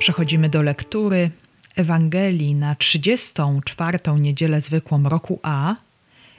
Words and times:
Przechodzimy 0.00 0.48
do 0.48 0.62
lektury 0.62 1.30
Ewangelii 1.76 2.54
na 2.54 2.74
34. 2.74 3.98
niedzielę 4.18 4.60
zwykłą 4.60 5.02
roku 5.02 5.40
A 5.42 5.74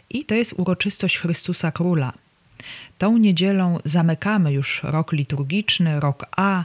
i 0.10 0.25
to 0.25 0.36
jest 0.36 0.54
uroczystość 0.57 1.18
Chrystusa 1.18 1.71
Króla. 1.71 2.14
Tą 2.97 3.18
niedzielą 3.18 3.79
zamykamy 3.86 4.54
już 4.54 4.84
rok 4.84 5.11
liturgiczny, 5.11 6.00
rok 6.00 6.25
A, 6.38 6.64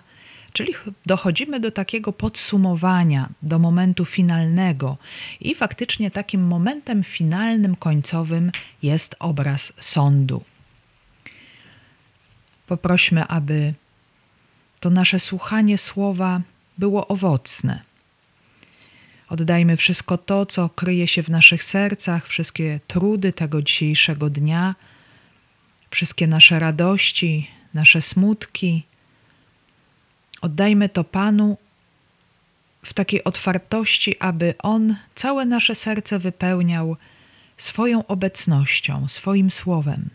czyli 0.52 0.74
dochodzimy 1.06 1.60
do 1.60 1.70
takiego 1.70 2.12
podsumowania, 2.12 3.28
do 3.42 3.58
momentu 3.58 4.04
finalnego. 4.04 4.96
I 5.40 5.54
faktycznie 5.54 6.10
takim 6.10 6.46
momentem 6.46 7.04
finalnym, 7.04 7.76
końcowym 7.76 8.52
jest 8.82 9.16
obraz 9.18 9.72
sądu. 9.80 10.44
Poprośmy, 12.66 13.26
aby 13.26 13.74
to 14.80 14.90
nasze 14.90 15.20
słuchanie 15.20 15.78
słowa 15.78 16.40
było 16.78 17.08
owocne. 17.08 17.82
Oddajmy 19.28 19.76
wszystko 19.76 20.18
to, 20.18 20.46
co 20.46 20.68
kryje 20.68 21.08
się 21.08 21.22
w 21.22 21.28
naszych 21.28 21.64
sercach, 21.64 22.26
wszystkie 22.26 22.80
trudy 22.86 23.32
tego 23.32 23.62
dzisiejszego 23.62 24.30
dnia, 24.30 24.74
wszystkie 25.90 26.26
nasze 26.26 26.58
radości, 26.58 27.50
nasze 27.74 28.02
smutki. 28.02 28.82
Oddajmy 30.42 30.88
to 30.88 31.04
Panu 31.04 31.58
w 32.82 32.94
takiej 32.94 33.24
otwartości, 33.24 34.18
aby 34.18 34.54
On 34.58 34.96
całe 35.14 35.46
nasze 35.46 35.74
serce 35.74 36.18
wypełniał 36.18 36.96
swoją 37.56 38.06
obecnością, 38.06 39.08
swoim 39.08 39.50
słowem. 39.50 40.10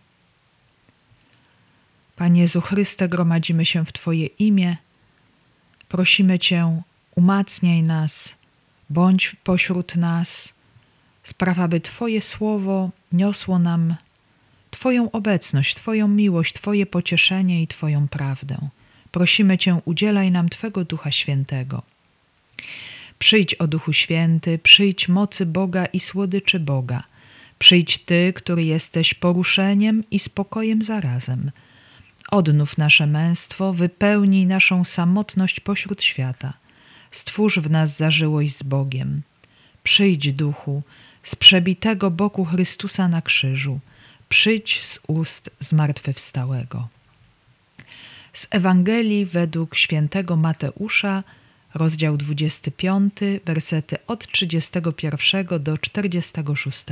Panie 2.15 2.41
Jezu 2.41 2.61
Chryste, 2.61 3.09
gromadzimy 3.09 3.65
się 3.65 3.85
w 3.85 3.91
Twoje 3.91 4.25
imię. 4.25 4.77
Prosimy 5.91 6.39
Cię, 6.39 6.81
umacniaj 7.15 7.83
nas, 7.83 8.35
bądź 8.89 9.35
pośród 9.43 9.95
nas, 9.95 10.53
spraw, 11.23 11.59
aby 11.59 11.81
Twoje 11.81 12.21
słowo 12.21 12.89
niosło 13.11 13.59
nam 13.59 13.95
Twoją 14.71 15.11
obecność, 15.11 15.75
Twoją 15.75 16.07
miłość, 16.07 16.53
Twoje 16.53 16.85
pocieszenie 16.85 17.61
i 17.61 17.67
Twoją 17.67 18.07
prawdę. 18.07 18.57
Prosimy 19.11 19.57
Cię, 19.57 19.81
udzielaj 19.85 20.31
nam 20.31 20.49
Twego 20.49 20.85
Ducha 20.85 21.11
Świętego. 21.11 21.81
Przyjdź, 23.19 23.55
o 23.55 23.67
Duchu 23.67 23.93
Święty, 23.93 24.59
przyjdź 24.63 25.07
mocy 25.07 25.45
Boga 25.45 25.85
i 25.85 25.99
słodyczy 25.99 26.59
Boga. 26.59 27.03
Przyjdź 27.59 27.97
Ty, 27.97 28.33
który 28.35 28.63
jesteś 28.63 29.13
poruszeniem 29.13 30.03
i 30.11 30.19
spokojem 30.19 30.83
zarazem. 30.83 31.51
Odnów 32.31 32.77
nasze 32.77 33.07
męstwo, 33.07 33.73
wypełnij 33.73 34.45
naszą 34.45 34.83
samotność 34.83 35.59
pośród 35.59 36.03
świata. 36.03 36.53
Stwórz 37.11 37.59
w 37.59 37.71
nas 37.71 37.97
zażyłość 37.97 38.57
z 38.57 38.63
Bogiem. 38.63 39.21
Przyjdź, 39.83 40.33
Duchu, 40.33 40.83
z 41.23 41.35
przebitego 41.35 42.11
boku 42.11 42.45
Chrystusa 42.45 43.07
na 43.07 43.21
krzyżu. 43.21 43.79
Przyjdź 44.29 44.85
z 44.85 44.99
ust 45.07 45.49
zmartwychwstałego. 45.59 46.87
Z 48.33 48.47
Ewangelii 48.49 49.25
według 49.25 49.75
świętego 49.75 50.35
Mateusza, 50.35 51.23
rozdział 51.73 52.17
25, 52.17 53.13
wersety 53.45 53.97
od 54.07 54.27
31 54.27 55.63
do 55.63 55.77
46. 55.77 56.85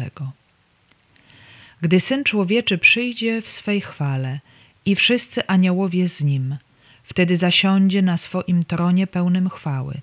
Gdy 1.82 2.00
Syn 2.00 2.24
Człowieczy 2.24 2.78
przyjdzie 2.78 3.42
w 3.42 3.50
swej 3.50 3.82
chwale 3.82 4.40
i 4.90 4.96
wszyscy 4.96 5.48
aniołowie 5.48 6.10
z 6.10 6.24
Nim, 6.24 6.58
wtedy 7.04 7.38
zasiądzie 7.38 8.02
na 8.02 8.18
swoim 8.18 8.64
tronie 8.64 9.08
pełnym 9.08 9.50
chwały 9.50 9.94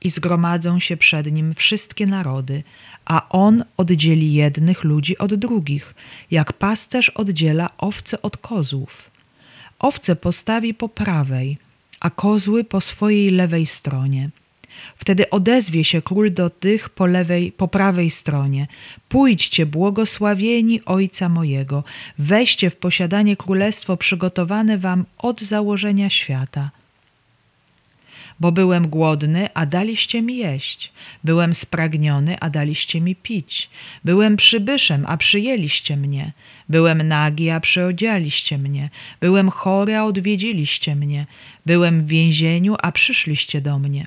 i 0.00 0.10
zgromadzą 0.10 0.80
się 0.80 0.96
przed 0.96 1.32
Nim 1.32 1.54
wszystkie 1.54 2.06
narody, 2.06 2.62
a 3.04 3.28
On 3.28 3.64
oddzieli 3.76 4.34
jednych 4.34 4.84
ludzi 4.84 5.18
od 5.18 5.34
drugich, 5.34 5.94
jak 6.30 6.52
pasterz 6.52 7.08
oddziela 7.08 7.70
owce 7.78 8.22
od 8.22 8.36
kozłów. 8.36 9.10
Owce 9.78 10.16
postawi 10.16 10.74
po 10.74 10.88
prawej, 10.88 11.58
a 12.00 12.10
kozły 12.10 12.64
po 12.64 12.80
swojej 12.80 13.30
lewej 13.30 13.66
stronie. 13.66 14.30
Wtedy 14.96 15.30
odezwie 15.30 15.84
się 15.84 16.02
król 16.02 16.32
do 16.32 16.50
tych 16.50 16.88
po, 16.88 17.06
lewej, 17.06 17.52
po 17.52 17.68
prawej 17.68 18.10
stronie. 18.10 18.66
Pójdźcie, 19.08 19.66
błogosławieni 19.66 20.84
Ojca 20.84 21.28
mojego, 21.28 21.84
weźcie 22.18 22.70
w 22.70 22.76
posiadanie 22.76 23.36
królestwo 23.36 23.96
przygotowane 23.96 24.78
wam 24.78 25.04
od 25.18 25.40
założenia 25.40 26.10
świata. 26.10 26.70
Bo 28.40 28.52
byłem 28.52 28.88
głodny, 28.88 29.48
a 29.54 29.66
daliście 29.66 30.22
mi 30.22 30.36
jeść. 30.36 30.92
Byłem 31.24 31.54
spragniony, 31.54 32.40
a 32.40 32.50
daliście 32.50 33.00
mi 33.00 33.16
pić. 33.16 33.70
Byłem 34.04 34.36
przybyszem, 34.36 35.04
a 35.08 35.16
przyjęliście 35.16 35.96
mnie. 35.96 36.32
Byłem 36.68 37.08
nagi, 37.08 37.50
a 37.50 37.60
przyodzialiście 37.60 38.58
mnie. 38.58 38.90
Byłem 39.20 39.50
chory, 39.50 39.96
a 39.96 40.04
odwiedziliście 40.04 40.96
mnie. 40.96 41.26
Byłem 41.66 42.02
w 42.02 42.06
więzieniu, 42.06 42.76
a 42.82 42.92
przyszliście 42.92 43.60
do 43.60 43.78
mnie. 43.78 44.06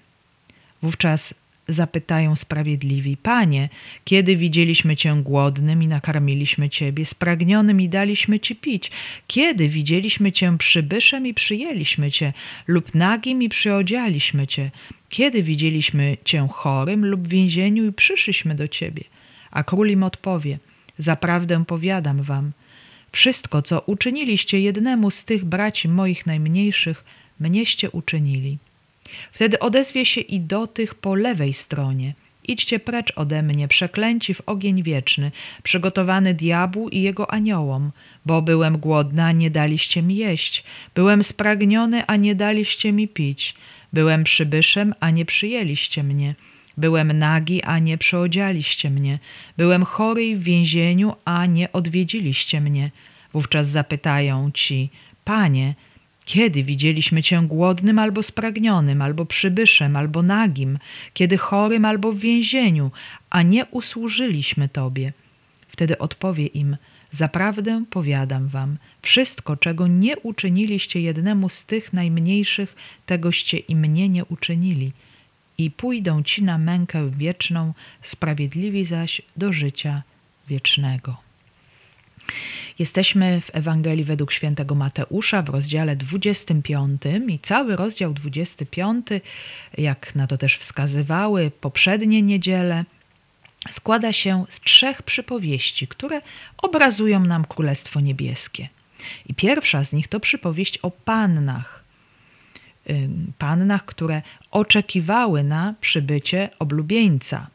Wówczas 0.82 1.34
zapytają 1.68 2.36
sprawiedliwi: 2.36 3.18
Panie, 3.18 3.70
kiedy 4.04 4.36
widzieliśmy 4.36 4.96
Cię 4.96 5.22
głodnym 5.24 5.84
i 5.84 5.88
nakarmiliśmy 5.88 6.70
Ciebie, 6.70 7.06
spragnionym 7.06 7.82
i 7.82 7.90
daliśmy 7.90 8.40
Ci 8.40 8.56
pić? 8.56 8.92
Kiedy 9.28 9.70
widzieliśmy 9.70 10.32
Cię 10.32 10.58
przybyszem 10.58 11.28
i 11.28 11.34
przyjęliśmy 11.34 12.12
Cię, 12.12 12.34
lub 12.68 12.96
nagim 12.96 13.44
i 13.44 13.50
przyodzialiśmy 13.50 14.48
Cię? 14.48 14.72
Kiedy 15.10 15.44
widzieliśmy 15.44 16.18
Cię 16.26 16.48
chorym 16.52 17.06
lub 17.06 17.28
w 17.28 17.32
więzieniu 17.32 17.88
i 17.88 17.94
przyszliśmy 17.94 18.56
do 18.56 18.68
Ciebie? 18.68 19.04
A 19.52 19.64
król 19.64 19.90
im 19.90 20.04
odpowie: 20.04 20.60
Zaprawdę 20.98 21.66
powiadam 21.66 22.22
Wam, 22.22 22.52
wszystko, 23.12 23.62
co 23.62 23.82
uczyniliście 23.82 24.60
jednemu 24.60 25.12
z 25.12 25.26
tych 25.26 25.46
braci 25.46 25.90
moich 25.90 26.26
najmniejszych, 26.26 27.04
mnieście 27.40 27.92
uczynili. 27.92 28.58
Wtedy 29.31 29.59
odezwie 29.59 30.06
się 30.06 30.22
i 30.22 30.40
do 30.40 30.68
tych 30.68 30.95
po 30.95 31.16
lewej 31.16 31.53
stronie. 31.53 32.13
Idźcie 32.47 32.79
precz 32.79 33.13
ode 33.16 33.44
mnie, 33.44 33.68
przeklęci 33.68 34.34
w 34.34 34.41
ogień 34.45 34.84
wieczny, 34.84 35.31
przygotowany 35.63 36.34
diabłu 36.34 36.90
i 36.90 37.01
jego 37.01 37.31
aniołom, 37.31 37.91
bo 38.25 38.41
byłem 38.41 38.78
głodny, 38.78 39.23
a 39.23 39.31
nie 39.31 39.51
daliście 39.51 40.01
mi 40.01 40.16
jeść, 40.16 40.63
byłem 40.95 41.23
spragniony, 41.23 42.06
a 42.06 42.16
nie 42.16 42.35
daliście 42.35 42.91
mi 42.91 43.07
pić, 43.07 43.56
byłem 43.94 44.23
przybyszem, 44.23 44.94
a 45.00 45.09
nie 45.09 45.25
przyjęliście 45.25 46.03
mnie, 46.03 46.35
byłem 46.78 47.19
nagi, 47.19 47.63
a 47.63 47.79
nie 47.79 47.97
przyodzialiście 47.97 48.89
mnie, 48.89 49.19
byłem 49.57 49.85
chory 49.85 50.25
i 50.25 50.35
w 50.35 50.44
więzieniu, 50.44 51.13
a 51.25 51.45
nie 51.45 51.72
odwiedziliście 51.72 52.62
mnie. 52.62 52.91
Wówczas 53.34 53.68
zapytają 53.68 54.51
ci, 54.53 54.89
Panie, 55.24 55.75
kiedy 56.28 56.64
widzieliśmy 56.64 57.24
Cię 57.24 57.42
głodnym 57.48 58.00
albo 58.00 58.24
spragnionym, 58.24 59.02
albo 59.02 59.26
przybyszem, 59.26 59.96
albo 59.96 60.24
nagim, 60.24 60.80
kiedy 61.14 61.38
chorym 61.38 61.86
albo 61.86 62.12
w 62.12 62.20
więzieniu, 62.20 62.92
a 63.30 63.42
nie 63.42 63.66
usłużyliśmy 63.66 64.70
Tobie? 64.70 65.14
Wtedy 65.68 65.98
odpowie 65.98 66.46
im, 66.46 66.78
zaprawdę 67.12 67.84
powiadam 67.90 68.48
Wam, 68.48 68.78
wszystko, 69.02 69.58
czego 69.58 69.88
nie 69.88 70.18
uczyniliście 70.18 71.02
jednemu 71.02 71.50
z 71.50 71.66
tych 71.66 71.94
najmniejszych, 71.94 72.76
tegoście 73.06 73.58
i 73.58 73.76
mnie 73.76 74.10
nie 74.10 74.26
uczynili. 74.26 74.92
I 75.58 75.72
pójdą 75.72 76.24
Ci 76.24 76.44
na 76.44 76.58
mękę 76.58 77.12
wieczną, 77.12 77.74
sprawiedliwi 78.02 78.86
zaś 78.86 79.22
do 79.38 79.54
życia 79.54 80.04
wiecznego. 80.48 81.26
Jesteśmy 82.79 83.41
w 83.41 83.50
Ewangelii 83.53 84.03
według 84.03 84.31
świętego 84.31 84.75
Mateusza 84.75 85.41
w 85.41 85.50
rozdziale 85.50 85.95
25 85.95 87.01
i 87.27 87.39
cały 87.39 87.75
rozdział 87.75 88.13
25, 88.13 89.07
jak 89.77 90.15
na 90.15 90.27
to 90.27 90.38
też 90.38 90.57
wskazywały 90.57 91.51
poprzednie 91.62 92.21
niedziele, 92.21 92.85
składa 93.71 94.13
się 94.13 94.45
z 94.50 94.59
trzech 94.59 95.03
przypowieści, 95.03 95.88
które 95.88 96.21
obrazują 96.57 97.19
nam 97.19 97.45
Królestwo 97.45 98.00
Niebieskie. 98.00 98.68
I 99.25 99.33
pierwsza 99.33 99.83
z 99.83 99.94
nich 99.94 100.07
to 100.07 100.19
przypowieść 100.19 100.77
o 100.77 100.91
pannach. 100.91 101.83
Pannach, 103.38 103.85
które 103.85 104.21
oczekiwały 104.51 105.44
na 105.44 105.74
przybycie 105.81 106.50
oblubieńca. 106.59 107.47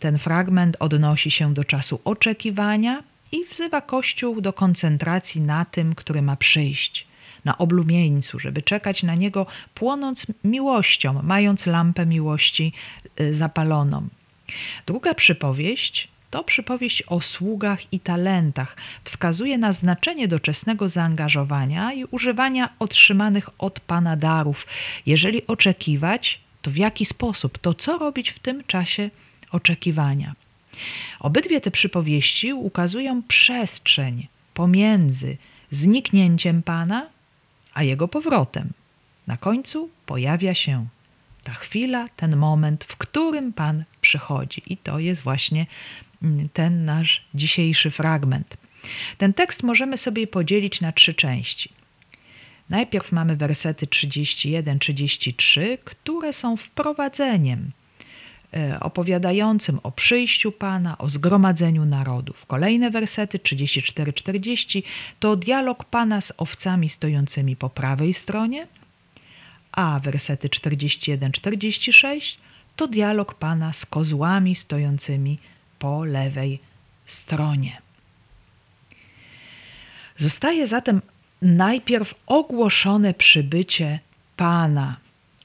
Ten 0.00 0.18
fragment 0.18 0.76
odnosi 0.80 1.30
się 1.30 1.54
do 1.54 1.64
czasu 1.64 2.00
oczekiwania, 2.04 3.02
i 3.32 3.44
wzywa 3.44 3.80
Kościół 3.80 4.40
do 4.40 4.52
koncentracji 4.52 5.40
na 5.40 5.64
tym, 5.64 5.94
który 5.94 6.22
ma 6.22 6.36
przyjść, 6.36 7.06
na 7.44 7.58
oblumieńcu, 7.58 8.38
żeby 8.38 8.62
czekać 8.62 9.02
na 9.02 9.14
niego, 9.14 9.46
płonąc 9.74 10.26
miłością, 10.44 11.22
mając 11.22 11.66
lampę 11.66 12.06
miłości 12.06 12.72
y, 13.20 13.34
zapaloną. 13.34 14.08
Druga 14.86 15.14
przypowieść 15.14 16.08
to 16.30 16.44
przypowieść 16.44 17.02
o 17.02 17.20
sługach 17.20 17.92
i 17.92 18.00
talentach. 18.00 18.76
Wskazuje 19.04 19.58
na 19.58 19.72
znaczenie 19.72 20.28
doczesnego 20.28 20.88
zaangażowania 20.88 21.92
i 21.92 22.04
używania 22.04 22.68
otrzymanych 22.78 23.48
od 23.58 23.80
Pana 23.80 24.16
darów. 24.16 24.66
Jeżeli 25.06 25.46
oczekiwać, 25.46 26.40
to 26.62 26.70
w 26.70 26.76
jaki 26.76 27.06
sposób, 27.06 27.58
to 27.58 27.74
co 27.74 27.98
robić 27.98 28.30
w 28.30 28.38
tym 28.38 28.64
czasie 28.64 29.10
oczekiwania. 29.50 30.34
Obydwie 31.20 31.60
te 31.60 31.70
przypowieści 31.70 32.52
ukazują 32.52 33.22
przestrzeń 33.22 34.28
pomiędzy 34.54 35.36
zniknięciem 35.70 36.62
Pana 36.62 37.06
a 37.74 37.82
jego 37.82 38.08
powrotem. 38.08 38.70
Na 39.26 39.36
końcu 39.36 39.90
pojawia 40.06 40.54
się 40.54 40.86
ta 41.42 41.52
chwila, 41.52 42.08
ten 42.16 42.36
moment, 42.36 42.84
w 42.84 42.96
którym 42.96 43.52
Pan 43.52 43.84
przychodzi. 44.00 44.62
I 44.66 44.76
to 44.76 44.98
jest 44.98 45.20
właśnie 45.20 45.66
mm, 46.22 46.48
ten 46.48 46.84
nasz 46.84 47.24
dzisiejszy 47.34 47.90
fragment. 47.90 48.56
Ten 49.18 49.34
tekst 49.34 49.62
możemy 49.62 49.98
sobie 49.98 50.26
podzielić 50.26 50.80
na 50.80 50.92
trzy 50.92 51.14
części. 51.14 51.70
Najpierw 52.70 53.12
mamy 53.12 53.36
wersety 53.36 53.86
31-33, 53.86 55.78
które 55.84 56.32
są 56.32 56.56
wprowadzeniem 56.56 57.70
opowiadającym 58.80 59.80
o 59.82 59.92
przyjściu 59.92 60.52
Pana, 60.52 60.98
o 60.98 61.08
zgromadzeniu 61.08 61.84
narodów. 61.84 62.46
Kolejne 62.46 62.90
wersety 62.90 63.38
34-40 63.38 64.82
to 65.20 65.36
dialog 65.36 65.84
Pana 65.84 66.20
z 66.20 66.32
owcami 66.36 66.88
stojącymi 66.88 67.56
po 67.56 67.70
prawej 67.70 68.14
stronie, 68.14 68.66
a 69.72 70.00
wersety 70.02 70.48
41-46 70.48 72.36
to 72.76 72.88
dialog 72.88 73.34
Pana 73.34 73.72
z 73.72 73.86
kozłami 73.86 74.54
stojącymi 74.54 75.38
po 75.78 76.04
lewej 76.04 76.58
stronie. 77.06 77.82
Zostaje 80.16 80.66
zatem 80.66 81.02
najpierw 81.42 82.14
ogłoszone 82.26 83.14
przybycie 83.14 83.98
Pana, 84.36 84.96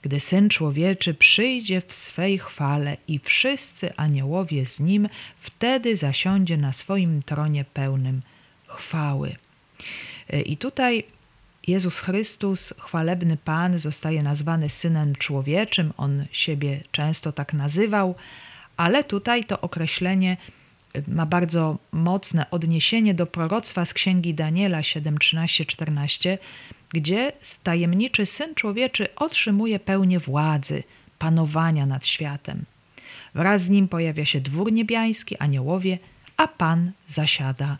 gdy 0.06 0.20
Syn 0.20 0.50
Człowieczy 0.50 1.14
przyjdzie 1.14 1.82
w 1.82 1.94
swej 1.94 2.40
chwale 2.40 2.98
i 3.08 3.20
wszyscy 3.20 3.96
aniołowie 3.96 4.66
z 4.66 4.80
Nim, 4.80 5.10
wtedy 5.40 5.98
zasiądzie 5.98 6.58
na 6.58 6.74
swoim 6.74 7.24
tronie 7.24 7.66
pełnym 7.74 8.22
chwały. 8.68 9.36
I 10.46 10.58
tutaj 10.58 11.04
Jezus 11.68 12.00
Chrystus, 12.00 12.74
chwalebny 12.78 13.38
Pan, 13.38 13.80
zostaje 13.80 14.24
nazwany 14.24 14.70
Synem 14.70 15.16
Człowieczym. 15.16 15.94
On 15.98 16.26
siebie 16.32 16.84
często 16.92 17.32
tak 17.32 17.54
nazywał, 17.54 18.16
ale 18.78 19.04
tutaj 19.04 19.46
to 19.46 19.62
określenie 19.62 20.38
ma 21.08 21.26
bardzo 21.26 21.78
mocne 21.92 22.50
odniesienie 22.52 23.14
do 23.14 23.26
proroctwa 23.26 23.86
z 23.86 23.94
księgi 23.94 24.34
Daniela 24.34 24.84
7, 24.84 25.18
13, 25.18 25.66
14, 25.66 26.38
gdzie 26.90 27.32
tajemniczy 27.64 28.26
Syn 28.26 28.56
Człowieczy 28.56 29.16
otrzymuje 29.16 29.80
pełnię 29.80 30.20
władzy, 30.20 30.84
panowania 31.20 31.86
nad 31.86 32.08
światem. 32.08 32.66
Wraz 33.34 33.62
z 33.62 33.70
nim 33.70 33.88
pojawia 33.88 34.26
się 34.26 34.42
dwór 34.42 34.72
niebiański, 34.72 35.38
aniołowie, 35.38 35.98
a 36.38 36.48
Pan 36.48 36.92
zasiada 37.08 37.78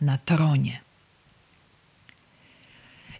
na 0.00 0.18
tronie. 0.18 0.80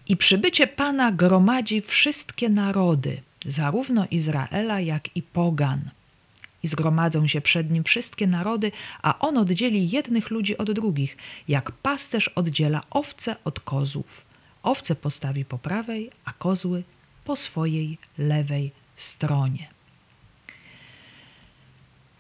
I 0.09 0.17
przybycie 0.17 0.67
Pana 0.67 1.13
gromadzi 1.13 1.81
wszystkie 1.81 2.49
narody, 2.49 3.21
zarówno 3.47 4.07
Izraela, 4.11 4.81
jak 4.81 5.17
i 5.17 5.23
pogan– 5.23 5.91
i 6.65 6.69
zgromadzą 6.69 7.27
się 7.27 7.41
przed 7.41 7.71
nim 7.71 7.85
wszystkie 7.85 8.27
narody, 8.27 8.73
a 9.03 9.19
on 9.19 9.39
oddzieli 9.39 9.91
jednych 9.91 10.31
ludzi 10.31 10.59
od 10.59 10.73
drugich, 10.73 11.17
jak 11.49 11.73
pasterz 11.73 12.29
oddziela 12.29 12.83
owce 12.91 13.37
od 13.45 13.61
kozłów. 13.61 14.25
Owce 14.65 14.95
postawi 14.95 15.45
po 15.45 15.59
prawej, 15.59 16.11
a 16.25 16.33
kozły 16.33 16.83
po 17.25 17.37
swojej 17.37 17.99
lewej 18.19 18.73
stronie. 18.97 19.69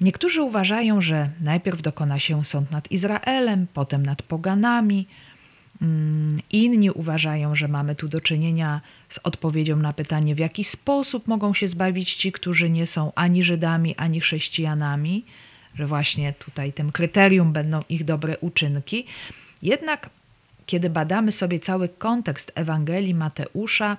Niektórzy 0.00 0.42
uważają, 0.42 1.00
że 1.00 1.30
najpierw 1.40 1.82
dokona 1.82 2.18
się 2.18 2.44
sąd 2.44 2.70
nad 2.70 2.90
Izraelem, 2.90 3.66
potem 3.74 4.06
nad 4.06 4.22
poganami, 4.22 5.06
Mm, 5.82 6.40
inni 6.50 6.90
uważają, 6.90 7.54
że 7.54 7.68
mamy 7.68 7.94
tu 7.94 8.08
do 8.08 8.20
czynienia 8.20 8.80
z 9.08 9.18
odpowiedzią 9.22 9.76
na 9.76 9.92
pytanie, 9.92 10.34
w 10.34 10.38
jaki 10.38 10.64
sposób 10.64 11.26
mogą 11.26 11.54
się 11.54 11.68
zbawić 11.68 12.14
ci, 12.14 12.32
którzy 12.32 12.70
nie 12.70 12.86
są 12.86 13.12
ani 13.14 13.44
Żydami, 13.44 13.96
ani 13.96 14.20
chrześcijanami, 14.20 15.24
że 15.74 15.86
właśnie 15.86 16.32
tutaj 16.32 16.72
tym 16.72 16.92
kryterium 16.92 17.52
będą 17.52 17.80
ich 17.88 18.04
dobre 18.04 18.38
uczynki. 18.38 19.06
Jednak, 19.62 20.10
kiedy 20.66 20.90
badamy 20.90 21.32
sobie 21.32 21.60
cały 21.60 21.88
kontekst 21.88 22.52
Ewangelii 22.54 23.14
Mateusza, 23.14 23.96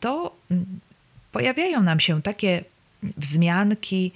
to 0.00 0.36
mm, 0.50 0.66
pojawiają 1.32 1.82
nam 1.82 2.00
się 2.00 2.22
takie 2.22 2.64
wzmianki 3.02 4.12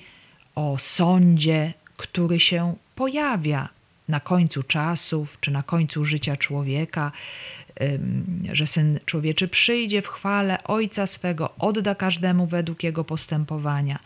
o 0.55 0.79
sądzie, 0.79 1.73
który 1.97 2.41
się 2.41 2.75
pojawia 2.95 3.69
na 4.09 4.21
końcu 4.21 4.63
czasów, 4.63 5.39
czy 5.41 5.51
na 5.51 5.63
końcu 5.63 6.05
życia 6.05 6.37
człowieka, 6.37 7.13
że 8.53 8.67
syn 8.67 9.01
człowieczy 9.07 9.49
przyjdzie 9.49 10.03
w 10.03 10.09
chwale 10.09 10.65
ojca 10.65 11.07
swego, 11.07 11.55
odda 11.59 11.95
każdemu 11.95 12.47
według 12.47 12.83
jego 12.83 13.05
postępowania, 13.05 13.99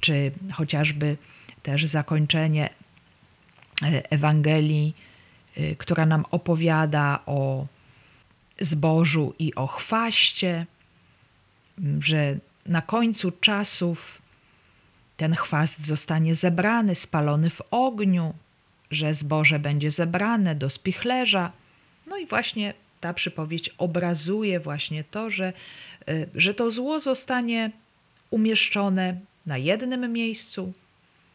czy 0.00 0.32
chociażby 0.52 1.16
też 1.62 1.84
zakończenie 1.84 2.70
e, 3.82 4.10
Ewangelii, 4.10 4.94
która 5.78 6.06
nam 6.06 6.24
opowiada 6.30 7.20
o 7.26 7.66
zbożu 8.60 9.34
i 9.38 9.54
o 9.54 9.66
chwaście, 9.66 10.66
że 12.00 12.38
na 12.66 12.82
końcu 12.82 13.30
czasów 13.30 14.22
ten 15.16 15.34
chwast 15.34 15.86
zostanie 15.86 16.34
zebrany, 16.34 16.94
spalony 16.94 17.50
w 17.50 17.62
ogniu, 17.70 18.34
że 18.90 19.14
zboże 19.14 19.58
będzie 19.58 19.90
zebrane 19.90 20.54
do 20.54 20.70
spichlerza. 20.70 21.52
No 22.06 22.18
i 22.18 22.26
właśnie 22.26 22.74
ta 23.00 23.14
przypowieść 23.14 23.70
obrazuje 23.78 24.60
właśnie 24.60 25.04
to, 25.04 25.30
że, 25.30 25.52
y, 26.08 26.28
że 26.34 26.54
to 26.54 26.70
zło 26.70 27.00
zostanie 27.00 27.70
umieszczone 28.30 29.20
na 29.46 29.58
jednym 29.58 30.12
miejscu, 30.12 30.72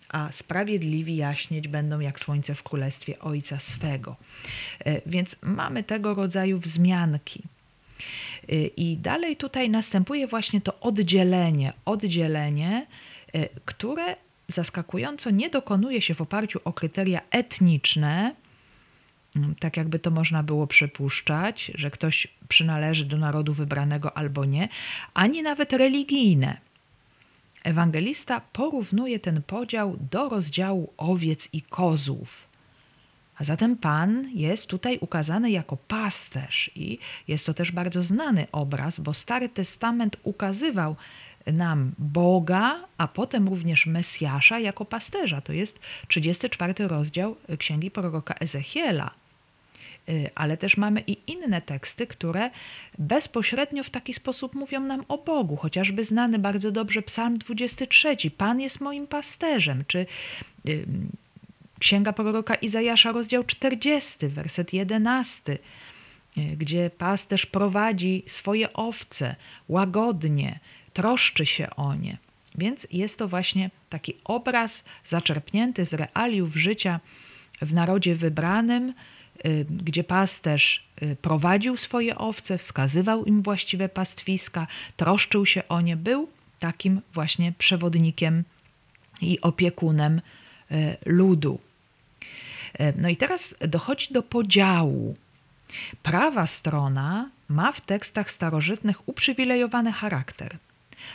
a 0.09 0.31
sprawiedliwi 0.31 1.15
jaśnieć 1.15 1.67
będą 1.67 1.99
jak 1.99 2.19
słońce 2.19 2.55
w 2.55 2.63
królestwie 2.63 3.19
Ojca 3.19 3.59
swego. 3.59 4.15
Y, 4.87 5.01
więc 5.05 5.35
mamy 5.41 5.83
tego 5.83 6.13
rodzaju 6.13 6.59
wzmianki. 6.59 7.43
Y, 8.49 8.71
I 8.77 8.97
dalej 8.97 9.37
tutaj 9.37 9.69
następuje 9.69 10.27
właśnie 10.27 10.61
to 10.61 10.79
oddzielenie, 10.79 11.73
oddzielenie, 11.85 12.87
które 13.65 14.15
zaskakująco 14.49 15.29
nie 15.29 15.49
dokonuje 15.49 16.01
się 16.01 16.13
w 16.13 16.21
oparciu 16.21 16.59
o 16.63 16.73
kryteria 16.73 17.21
etniczne, 17.31 18.35
mm, 19.35 19.55
tak 19.55 19.77
jakby 19.77 19.99
to 19.99 20.11
można 20.11 20.43
było 20.43 20.67
przypuszczać, 20.67 21.71
że 21.75 21.91
ktoś 21.91 22.27
przynależy 22.47 23.05
do 23.05 23.17
narodu 23.17 23.53
wybranego 23.53 24.17
albo 24.17 24.45
nie, 24.45 24.69
ani 25.13 25.43
nawet 25.43 25.73
religijne. 25.73 26.68
Ewangelista 27.69 28.41
porównuje 28.53 29.19
ten 29.19 29.41
podział 29.43 29.97
do 30.11 30.29
rozdziału 30.29 30.93
owiec 30.97 31.49
i 31.53 31.61
kozłów. 31.61 32.49
A 33.37 33.43
zatem 33.43 33.77
Pan 33.77 34.29
jest 34.33 34.67
tutaj 34.67 34.97
ukazany 35.01 35.51
jako 35.51 35.77
pasterz 35.77 36.71
i 36.75 36.99
jest 37.27 37.45
to 37.45 37.53
też 37.53 37.71
bardzo 37.71 38.03
znany 38.03 38.47
obraz, 38.51 38.99
bo 38.99 39.13
Stary 39.13 39.49
Testament 39.49 40.17
ukazywał 40.23 40.95
nam 41.45 41.91
Boga, 41.99 42.87
a 42.97 43.07
potem 43.07 43.47
również 43.47 43.85
Mesjasza 43.85 44.59
jako 44.59 44.85
pasterza. 44.85 45.41
To 45.41 45.53
jest 45.53 45.79
34 46.07 46.87
rozdział 46.87 47.35
Księgi 47.57 47.91
proroka 47.91 48.33
Ezechiela. 48.33 49.11
Y, 50.09 50.29
ale 50.35 50.57
też 50.57 50.77
mamy 50.77 51.03
i 51.07 51.17
inne 51.27 51.61
teksty, 51.61 52.07
które 52.07 52.49
bezpośrednio 52.97 53.83
w 53.83 53.89
taki 53.89 54.13
sposób 54.13 54.55
mówią 54.55 54.79
nam 54.79 55.05
o 55.07 55.17
Bogu, 55.17 55.55
chociażby 55.55 56.05
znany 56.05 56.39
bardzo 56.39 56.71
dobrze 56.71 57.01
Psalm 57.01 57.37
23, 57.37 58.15
Pan 58.37 58.61
jest 58.61 58.81
moim 58.81 59.07
pasterzem, 59.07 59.83
czy 59.87 60.05
y, 60.69 60.85
Księga 61.79 62.13
proroka 62.13 62.55
Izajasza, 62.55 63.11
rozdział 63.11 63.43
40, 63.43 64.27
werset 64.27 64.73
11, 64.73 65.57
y, 66.37 66.41
gdzie 66.57 66.91
pasterz 66.97 67.45
prowadzi 67.45 68.23
swoje 68.27 68.73
owce 68.73 69.35
łagodnie, 69.67 70.59
troszczy 70.93 71.45
się 71.45 71.69
o 71.75 71.95
nie. 71.95 72.17
Więc 72.55 72.87
jest 72.91 73.17
to 73.17 73.27
właśnie 73.27 73.71
taki 73.89 74.13
obraz 74.23 74.83
zaczerpnięty 75.05 75.85
z 75.85 75.93
realiów 75.93 76.55
życia 76.55 76.99
w 77.61 77.73
narodzie 77.73 78.15
wybranym, 78.15 78.93
gdzie 79.69 80.03
pasterz 80.03 80.83
y, 81.01 81.15
prowadził 81.21 81.77
swoje 81.77 82.17
owce, 82.17 82.57
wskazywał 82.57 83.25
im 83.25 83.41
właściwe 83.41 83.89
pastwiska, 83.89 84.67
troszczył 84.97 85.45
się 85.45 85.67
o 85.67 85.81
nie, 85.81 85.97
był 85.97 86.29
takim 86.59 87.01
właśnie 87.13 87.51
przewodnikiem 87.57 88.43
i 89.21 89.41
opiekunem 89.41 90.21
y, 90.71 90.97
ludu. 91.05 91.59
No 92.97 93.09
i 93.09 93.17
teraz 93.17 93.55
dochodzi 93.67 94.13
do 94.13 94.23
podziału. 94.23 95.13
Prawa 96.03 96.47
strona 96.47 97.29
ma 97.49 97.71
w 97.71 97.81
tekstach 97.81 98.31
starożytnych 98.31 99.09
uprzywilejowany 99.09 99.91
charakter– 99.91 100.57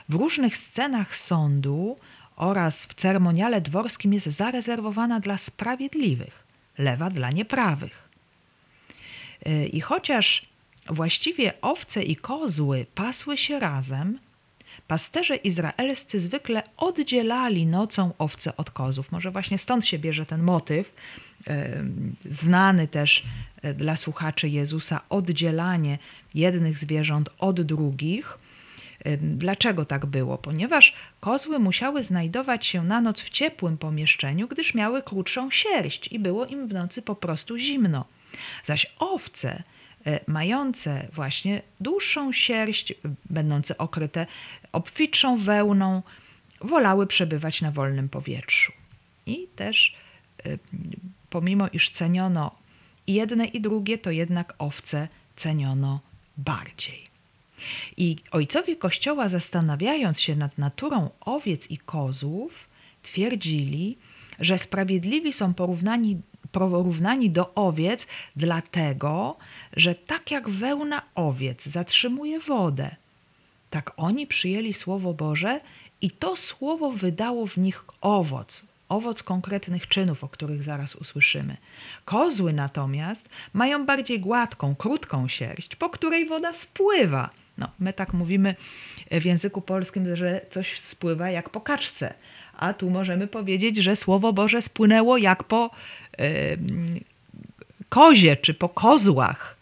W 0.09 0.15
różnych 0.15 0.57
scenach 0.57 1.17
sądu 1.17 1.97
oraz 2.37 2.87
w 2.87 2.95
ceremoniale 2.95 3.61
dworskim 3.61 4.13
jest 4.13 4.27
zarezerwowana 4.27 5.21
dla 5.21 5.39
sprawiedliwych, 5.39 6.45
lewa 6.79 7.11
dla 7.11 7.31
nieprawych. 7.31 8.04
Y, 9.47 9.67
I 9.67 9.81
chociaż 9.81 10.47
właściwie 10.91 11.53
owce 11.63 12.03
i 12.03 12.17
kozły 12.17 12.87
pasły 12.95 13.37
się 13.37 13.61
razem, 13.61 14.19
pasterze 14.89 15.37
izraelscy 15.37 16.21
zwykle 16.21 16.63
oddzielali 16.77 17.67
nocą 17.67 18.13
owce 18.19 18.57
od 18.57 18.71
kozów. 18.71 19.13
Może 19.13 19.31
właśnie 19.31 19.59
stąd 19.59 19.87
się 19.87 19.99
bierze 19.99 20.27
ten 20.27 20.43
motyw, 20.43 20.93
znany 22.25 22.89
też 22.89 23.25
e, 23.63 23.75
dla 23.75 23.97
słuchaczy 23.97 24.49
Jezusa, 24.49 25.01
oddzielanie 25.09 25.99
jednych 26.35 26.79
zwierząt 26.79 27.31
od 27.39 27.61
drugich. 27.61 28.39
Dlaczego 29.21 29.85
tak 29.85 30.07
było? 30.07 30.39
Ponieważ 30.39 30.95
kozły 31.21 31.59
musiały 31.59 32.03
znajdować 32.03 32.67
się 32.67 32.85
na 32.85 33.01
noc 33.01 33.21
w 33.21 33.31
ciepłym 33.31 33.79
pomieszczeniu, 33.79 34.49
gdyż 34.49 34.75
miały 34.75 35.03
krótszą 35.03 35.51
sierść 35.51 36.13
i 36.13 36.19
było 36.19 36.47
im 36.47 36.69
w 36.69 36.73
nocy 36.73 37.03
po 37.03 37.15
prostu 37.15 37.59
zimno. 37.59 38.05
Zaś 38.65 38.87
owce 38.99 39.63
E, 40.07 40.21
mające 40.27 41.09
właśnie 41.13 41.63
dłuższą 41.81 42.33
sierść, 42.33 42.95
będące 43.31 43.79
okryte 43.79 44.27
obfitszą 44.73 45.37
wełną, 45.37 46.03
wolały 46.61 47.07
przebywać 47.07 47.63
na 47.63 47.71
wolnym 47.71 48.09
powietrzu. 48.09 48.73
I 49.27 49.47
też 49.57 49.97
e, 50.47 50.59
pomimo 51.31 51.69
iż 51.69 51.91
ceniono 51.91 52.51
jedne 53.07 53.47
i 53.47 53.61
drugie, 53.61 53.99
to 53.99 54.11
jednak 54.11 54.55
owce 54.59 55.09
ceniono 55.37 56.01
bardziej. 56.37 57.05
I 57.97 58.17
ojcowie 58.31 58.77
Kościoła, 58.77 59.29
zastanawiając 59.29 60.21
się 60.21 60.37
nad 60.37 60.59
naturą 60.59 61.11
owiec 61.21 61.71
i 61.71 61.79
kozłów, 61.79 62.69
twierdzili, 63.03 63.97
że 64.41 64.59
sprawiedliwi 64.59 65.33
są 65.33 65.55
porównani 65.55 66.21
porównani 66.55 67.31
do 67.31 67.55
owiec, 67.55 68.07
dlatego, 68.37 69.37
że 69.77 69.95
tak 69.95 70.31
jak 70.31 70.49
wełna 70.49 71.03
owiec 71.15 71.67
zatrzymuje 71.67 72.41
wodę, 72.41 72.97
tak 73.71 73.93
oni 73.97 74.27
przyjęli 74.27 74.73
Słowo 74.73 75.15
Boże 75.15 75.61
i 76.01 76.11
to 76.11 76.37
Słowo 76.37 76.91
wydało 76.91 77.47
w 77.47 77.57
nich 77.57 77.85
owoc, 78.01 78.63
owoc 78.89 79.23
konkretnych 79.23 79.89
czynów, 79.89 80.25
o 80.25 80.29
których 80.29 80.63
zaraz 80.63 80.95
usłyszymy. 80.95 81.57
Kozły 82.05 82.53
natomiast 82.53 83.29
mają 83.53 83.87
bardziej 83.87 84.21
gładką, 84.21 84.75
krótką 84.75 85.29
sierść, 85.29 85.77
po 85.77 85.91
której 85.91 86.27
woda 86.27 86.53
spływa. 86.53 87.31
No, 87.59 87.69
my 87.79 87.93
tak 87.93 88.13
mówimy 88.13 88.55
w 89.11 89.25
języku 89.25 89.61
polskim, 89.61 90.17
że 90.17 90.41
coś 90.51 90.81
spływa 90.81 91.31
jak 91.31 91.51
po 91.51 91.61
kaczce, 91.61 92.15
a 92.57 92.75
tu 92.75 92.91
możemy 92.91 93.27
powiedzieć, 93.27 93.77
że 93.77 93.97
Słowo 93.97 94.33
Boże 94.33 94.63
spłynęło 94.63 95.17
jak 95.17 95.45
po 95.45 95.71
kozie 97.89 98.37
czy 98.37 98.55
po 98.55 98.69
kozłach. 98.69 99.57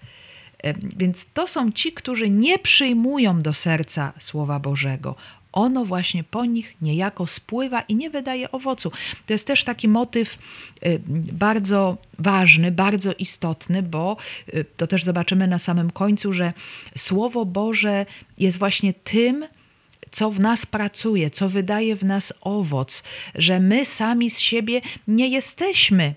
Więc 0.97 1.26
to 1.35 1.47
są 1.47 1.73
ci, 1.73 1.92
którzy 1.92 2.30
nie 2.30 2.59
przyjmują 2.59 3.40
do 3.40 3.54
serca 3.54 4.12
Słowa 4.18 4.59
Bożego. 4.59 5.14
Ono 5.52 5.85
właśnie 5.85 6.25
po 6.25 6.44
nich 6.44 6.76
niejako 6.82 7.26
spływa 7.26 7.80
i 7.80 7.94
nie 7.94 8.11
wydaje 8.11 8.52
owocu. 8.52 8.90
To 9.26 9.32
jest 9.32 9.47
też 9.47 9.64
taki 9.64 9.88
motyw 9.88 10.38
bardzo 11.32 11.97
ważny, 12.18 12.71
bardzo 12.71 13.12
istotny, 13.12 13.82
bo 13.82 14.16
to 14.76 14.87
też 14.87 15.04
zobaczymy 15.04 15.47
na 15.47 15.59
samym 15.59 15.90
końcu, 15.90 16.32
że 16.32 16.52
Słowo 16.99 17.44
Boże 17.44 18.06
jest 18.38 18.59
właśnie 18.59 18.94
tym, 18.94 19.47
co 20.11 20.30
w 20.30 20.40
nas 20.40 20.66
pracuje, 20.66 21.30
co 21.30 21.49
wydaje 21.49 21.97
w 21.97 22.04
nas 22.04 22.32
owoc, 22.40 23.02
że 23.35 23.61
my 23.61 23.85
sami 23.85 24.30
z 24.30 24.38
siebie 24.38 24.80
nie 25.09 25.28
jesteśmy 25.28 26.14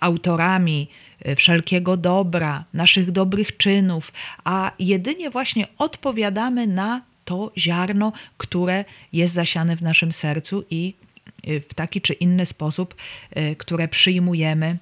autorami 0.00 0.88
e, 1.20 1.36
wszelkiego 1.36 1.96
dobra, 1.96 2.64
naszych 2.74 3.10
dobrych 3.10 3.56
czynów, 3.56 4.12
a 4.44 4.72
jedynie 4.78 5.30
właśnie 5.30 5.66
odpowiadamy 5.78 6.66
na 6.66 7.02
to 7.24 7.52
ziarno, 7.58 8.12
które 8.38 8.84
jest 9.12 9.34
zasiane 9.34 9.76
w 9.76 9.82
naszym 9.82 10.12
sercu 10.12 10.64
i 10.70 10.94
e, 11.44 11.60
w 11.60 11.74
taki 11.74 12.00
czy 12.00 12.12
inny 12.12 12.46
sposób, 12.46 12.94
e, 13.30 13.56
które 13.56 13.88
przyjmujemy 13.88 14.78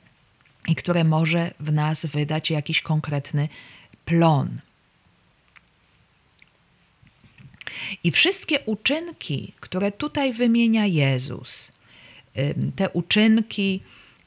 i 0.69 0.75
które 0.75 1.05
może 1.05 1.51
w 1.61 1.73
nas 1.73 2.07
wydać 2.07 2.51
jakiś 2.51 2.81
konkretny 2.81 3.49
plon. 4.05 4.61
I 8.05 8.11
wszystkie 8.11 8.61
uczynki, 8.61 9.53
które 9.61 9.93
tutaj 9.93 10.33
wymienia 10.33 10.87
Jezus, 10.87 11.73
te 12.77 12.91
uczynki 12.91 13.81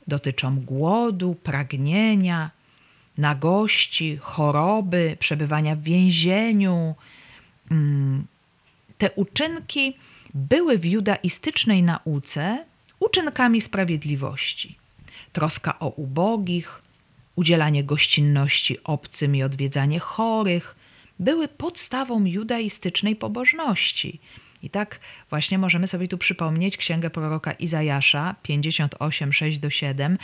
dotyczą 0.07 0.62
głodu, 0.62 1.36
pragnienia, 1.43 2.51
nagości, 3.17 4.17
choroby, 4.22 5.17
przebywania 5.19 5.75
w 5.75 5.83
więzieniu. 5.83 6.95
Te 8.98 9.12
uczynki 9.12 9.93
były 10.33 10.77
w 10.77 10.86
judaistycznej 10.86 11.83
nauce 11.83 12.65
uczynkami 13.00 13.62
sprawiedliwości. 13.62 14.77
Troska 15.33 15.79
o 15.79 15.89
ubogich, 15.89 16.81
udzielanie 17.36 17.83
gościnności 17.83 18.83
obcym 18.83 19.36
i 19.36 19.43
odwiedzanie 19.43 20.00
chorych, 20.00 20.75
były 21.19 21.48
podstawą 21.48 22.25
judaistycznej 22.25 23.15
pobożności. 23.15 24.19
I 24.63 24.70
tak 24.70 25.00
właśnie 25.29 25.58
możemy 25.58 25.88
sobie 25.88 26.08
tu 26.08 26.17
przypomnieć 26.17 26.77
księgę 26.77 27.10
proroka 27.10 27.51
Izajasza 27.51 28.36
58, 28.43 29.34
6 29.34 29.60
do 29.60 29.70
7. 29.70 30.17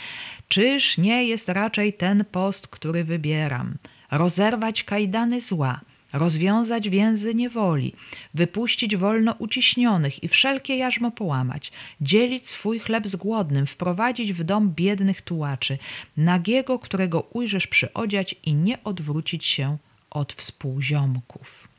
Czyż 0.48 0.98
nie 0.98 1.24
jest 1.24 1.48
raczej 1.48 1.92
ten 1.92 2.24
post, 2.24 2.68
który 2.68 3.04
wybieram? 3.04 3.74
Rozerwać 4.10 4.84
kajdany 4.84 5.40
zła, 5.40 5.80
rozwiązać 6.12 6.88
więzy 6.88 7.34
niewoli, 7.34 7.92
wypuścić 8.34 8.96
wolno 8.96 9.34
uciśnionych 9.38 10.24
i 10.24 10.28
wszelkie 10.28 10.76
jarzmo 10.76 11.10
połamać, 11.10 11.72
dzielić 12.00 12.48
swój 12.48 12.78
chleb 12.78 13.08
z 13.08 13.16
głodnym, 13.16 13.66
wprowadzić 13.66 14.32
w 14.32 14.44
dom 14.44 14.70
biednych 14.74 15.22
tułaczy, 15.22 15.78
nagiego, 16.16 16.78
którego 16.78 17.20
ujrzysz 17.20 17.66
przyodziać 17.66 18.34
i 18.44 18.54
nie 18.54 18.84
odwrócić 18.84 19.46
się 19.46 19.76
od 20.10 20.32
współziomków. 20.32 21.69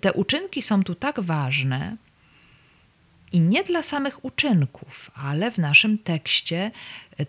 Te 0.00 0.12
uczynki 0.12 0.62
są 0.62 0.84
tu 0.84 0.94
tak 0.94 1.20
ważne 1.20 1.96
i 3.32 3.40
nie 3.40 3.64
dla 3.64 3.82
samych 3.82 4.24
uczynków, 4.24 5.10
ale 5.14 5.50
w 5.50 5.58
naszym 5.58 5.98
tekście 5.98 6.70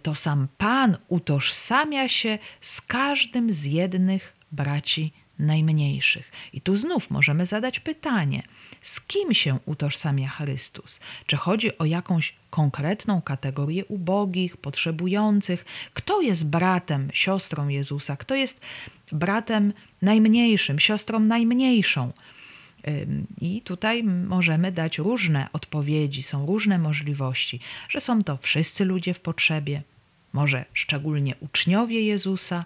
to 0.01 0.15
sam 0.15 0.47
Pan 0.57 0.97
utożsamia 1.07 2.07
się 2.07 2.39
z 2.61 2.81
każdym 2.81 3.53
z 3.53 3.65
jednych 3.65 4.33
braci 4.51 5.13
najmniejszych. 5.39 6.31
I 6.53 6.61
tu 6.61 6.77
znów 6.77 7.11
możemy 7.11 7.45
zadać 7.45 7.79
pytanie: 7.79 8.43
z 8.81 9.01
kim 9.01 9.33
się 9.33 9.59
utożsamia 9.65 10.29
Chrystus? 10.29 10.99
Czy 11.25 11.37
chodzi 11.37 11.77
o 11.77 11.85
jakąś 11.85 12.35
konkretną 12.49 13.21
kategorię 13.21 13.85
ubogich, 13.85 14.57
potrzebujących? 14.57 15.65
Kto 15.93 16.21
jest 16.21 16.45
bratem, 16.45 17.09
siostrą 17.13 17.67
Jezusa? 17.67 18.17
Kto 18.17 18.35
jest 18.35 18.59
bratem 19.11 19.73
najmniejszym, 20.01 20.79
siostrą 20.79 21.19
najmniejszą? 21.19 22.11
I 23.41 23.61
tutaj 23.61 24.03
możemy 24.03 24.71
dać 24.71 24.97
różne 24.97 25.47
odpowiedzi, 25.53 26.23
są 26.23 26.45
różne 26.45 26.77
możliwości, 26.77 27.59
że 27.89 28.01
są 28.01 28.23
to 28.23 28.37
wszyscy 28.37 28.85
ludzie 28.85 29.13
w 29.13 29.19
potrzebie, 29.19 29.81
może 30.33 30.65
szczególnie 30.73 31.35
uczniowie 31.39 32.01
Jezusa, 32.01 32.65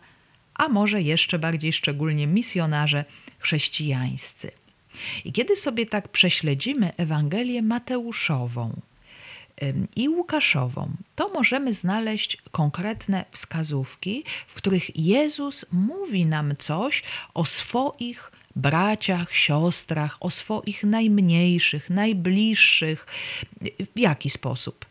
a 0.57 0.67
może 0.67 1.01
jeszcze 1.01 1.39
bardziej 1.39 1.73
szczególnie 1.73 2.27
misjonarze 2.27 3.03
chrześcijańscy. 3.39 4.51
I 5.25 5.31
kiedy 5.31 5.55
sobie 5.55 5.85
tak 5.85 6.07
prześledzimy 6.07 6.93
Ewangelię 6.97 7.61
Mateuszową 7.61 8.81
i 9.95 10.09
Łukaszową, 10.09 10.91
to 11.15 11.29
możemy 11.33 11.73
znaleźć 11.73 12.37
konkretne 12.51 13.25
wskazówki, 13.31 14.23
w 14.47 14.53
których 14.53 14.97
Jezus 14.97 15.65
mówi 15.71 16.25
nam 16.25 16.53
coś 16.57 17.03
o 17.33 17.45
swoich 17.45 18.31
braciach, 18.55 19.35
siostrach, 19.35 20.17
o 20.19 20.29
swoich 20.29 20.83
najmniejszych, 20.83 21.89
najbliższych. 21.89 23.05
W 23.95 23.99
jaki 23.99 24.29
sposób? 24.29 24.85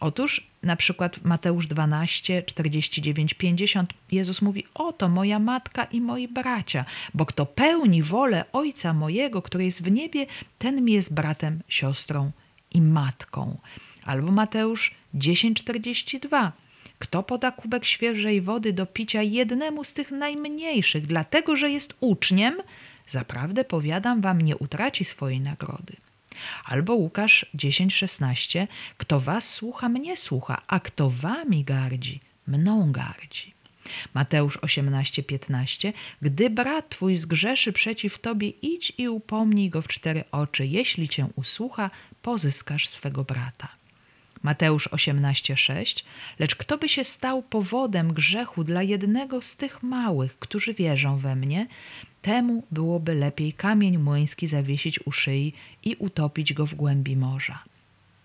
Otóż 0.00 0.46
na 0.62 0.76
przykład 0.76 1.24
Mateusz 1.24 1.66
12, 1.66 2.42
49, 2.42 3.34
50 3.34 3.94
Jezus 4.12 4.42
mówi: 4.42 4.64
Oto 4.74 5.08
moja 5.08 5.38
matka 5.38 5.84
i 5.84 6.00
moi 6.00 6.28
bracia, 6.28 6.84
bo 7.14 7.26
kto 7.26 7.46
pełni 7.46 8.02
wolę 8.02 8.44
Ojca 8.52 8.92
mojego, 8.92 9.42
który 9.42 9.64
jest 9.64 9.82
w 9.82 9.90
niebie, 9.90 10.26
ten 10.58 10.84
mi 10.84 10.92
jest 10.92 11.14
bratem, 11.14 11.60
siostrą 11.68 12.28
i 12.70 12.82
matką. 12.82 13.58
Albo 14.04 14.32
Mateusz 14.32 14.94
10, 15.14 15.58
42. 15.58 16.52
Kto 16.98 17.22
poda 17.22 17.50
kubek 17.50 17.84
świeżej 17.84 18.40
wody 18.40 18.72
do 18.72 18.86
picia 18.86 19.22
jednemu 19.22 19.84
z 19.84 19.92
tych 19.92 20.10
najmniejszych, 20.10 21.06
dlatego 21.06 21.56
że 21.56 21.70
jest 21.70 21.94
uczniem, 22.00 22.54
zaprawdę 23.06 23.64
powiadam 23.64 24.20
wam, 24.20 24.40
nie 24.40 24.56
utraci 24.56 25.04
swojej 25.04 25.40
nagrody. 25.40 25.96
Albo 26.64 26.94
Łukasz 26.94 27.46
10:16, 27.54 28.68
kto 28.96 29.20
was 29.20 29.50
słucha, 29.50 29.88
mnie 29.88 30.16
słucha, 30.16 30.62
a 30.66 30.80
kto 30.80 31.10
wami 31.10 31.64
gardzi, 31.64 32.20
mną 32.46 32.92
gardzi. 32.92 33.58
Mateusz 34.14 34.58
18:15 34.58 35.92
Gdy 36.22 36.50
brat 36.50 36.88
twój 36.88 37.16
zgrzeszy 37.16 37.72
przeciw 37.72 38.18
tobie, 38.18 38.48
idź 38.48 38.92
i 38.98 39.08
upomnij 39.08 39.70
go 39.70 39.82
w 39.82 39.88
cztery 39.88 40.24
oczy. 40.32 40.66
Jeśli 40.66 41.08
cię 41.08 41.26
usłucha, 41.36 41.90
pozyskasz 42.22 42.88
swego 42.88 43.24
brata. 43.24 43.68
Mateusz 44.42 44.88
18:6 44.88 46.04
Lecz 46.38 46.54
kto 46.54 46.78
by 46.78 46.88
się 46.88 47.04
stał 47.04 47.42
powodem 47.42 48.12
grzechu 48.12 48.64
dla 48.64 48.82
jednego 48.82 49.42
z 49.42 49.56
tych 49.56 49.82
małych, 49.82 50.38
którzy 50.38 50.74
wierzą 50.74 51.16
we 51.16 51.36
mnie, 51.36 51.66
temu 52.22 52.62
byłoby 52.70 53.14
lepiej 53.14 53.52
kamień 53.52 53.98
młyński 53.98 54.46
zawiesić 54.46 55.06
u 55.06 55.12
szyi 55.12 55.52
i 55.84 55.96
utopić 55.98 56.52
go 56.52 56.66
w 56.66 56.74
głębi 56.74 57.16
morza. 57.16 57.62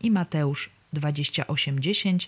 I 0.02 0.12
Mateusz 0.12 0.70
28:10 0.94 2.28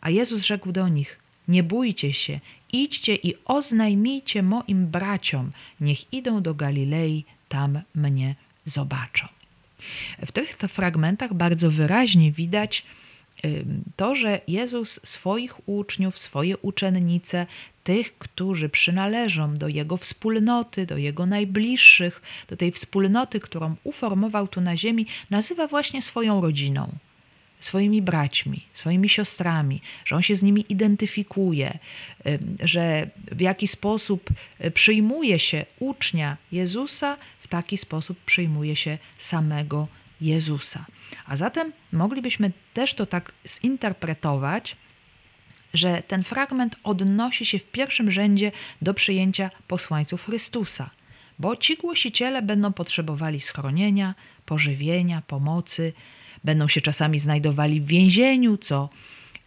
A 0.00 0.10
Jezus 0.10 0.42
rzekł 0.42 0.72
do 0.72 0.88
nich: 0.88 1.20
Nie 1.48 1.62
bójcie 1.62 2.12
się, 2.12 2.40
idźcie 2.72 3.14
i 3.14 3.34
oznajmijcie 3.44 4.42
moim 4.42 4.86
braciom, 4.86 5.50
niech 5.80 6.12
idą 6.12 6.42
do 6.42 6.54
Galilei, 6.54 7.24
tam 7.48 7.80
mnie 7.94 8.34
zobaczą. 8.64 9.26
W 10.26 10.32
tych 10.32 10.56
fragmentach 10.56 11.34
bardzo 11.34 11.70
wyraźnie 11.70 12.32
widać 12.32 12.84
to, 13.96 14.14
że 14.14 14.40
Jezus 14.48 15.00
swoich 15.04 15.68
uczniów, 15.68 16.18
swoje 16.18 16.58
uczennice, 16.58 17.46
tych, 17.84 18.18
którzy 18.18 18.68
przynależą 18.68 19.54
do 19.54 19.68
Jego 19.68 19.96
wspólnoty, 19.96 20.86
do 20.86 20.96
Jego 20.96 21.26
najbliższych, 21.26 22.22
do 22.48 22.56
tej 22.56 22.72
wspólnoty, 22.72 23.40
którą 23.40 23.74
uformował 23.84 24.48
tu 24.48 24.60
na 24.60 24.76
ziemi, 24.76 25.06
nazywa 25.30 25.66
właśnie 25.66 26.02
swoją 26.02 26.40
rodziną 26.40 26.92
swoimi 27.60 28.02
braćmi, 28.02 28.60
swoimi 28.74 29.08
siostrami, 29.08 29.80
że 30.04 30.16
on 30.16 30.22
się 30.22 30.36
z 30.36 30.42
nimi 30.42 30.64
identyfikuje, 30.68 31.78
że 32.60 33.10
w 33.32 33.40
jaki 33.40 33.68
sposób 33.68 34.30
e, 34.58 34.70
przyjmuje 34.70 35.38
się 35.38 35.66
ucznia 35.78 36.36
Jezusa, 36.52 37.16
w 37.40 37.48
taki 37.48 37.78
sposób 37.78 38.18
przyjmuje 38.24 38.76
się 38.76 38.98
samego 39.18 39.76
Jezusa. 39.76 40.01
A 41.26 41.36
zatem 41.36 41.72
moglibyśmy 41.92 42.52
też 42.74 42.94
to 42.94 43.06
tak 43.06 43.32
zinterpretować, 43.48 44.76
że 45.74 46.02
ten 46.02 46.22
fragment 46.22 46.76
odnosi 46.84 47.46
się 47.46 47.58
w 47.58 47.64
pierwszym 47.64 48.10
rzędzie 48.10 48.52
do 48.82 48.94
przyjęcia 48.94 49.50
posłańców 49.68 50.24
Chrystusa, 50.24 50.90
bo 51.38 51.56
ci 51.56 51.76
głosiciele 51.76 52.42
będą 52.42 52.72
potrzebowali 52.72 53.40
schronienia, 53.40 54.14
pożywienia, 54.46 55.22
pomocy, 55.26 55.92
będą 56.44 56.68
się 56.68 56.80
czasami 56.80 57.18
znajdowali 57.18 57.80
w 57.80 57.86
więzieniu, 57.86 58.56
co 58.56 58.88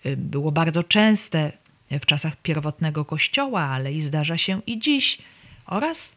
y, 0.05 0.17
było 0.17 0.51
bardzo 0.51 0.83
częste 0.83 1.51
w 1.91 2.05
czasach 2.05 2.35
pierwotnego 2.35 3.05
kościoła, 3.05 3.61
ale 3.61 3.93
i 3.93 4.01
zdarza 4.01 4.37
się 4.37 4.61
i 4.67 4.79
dziś, 4.79 5.17
oraz 5.65 6.13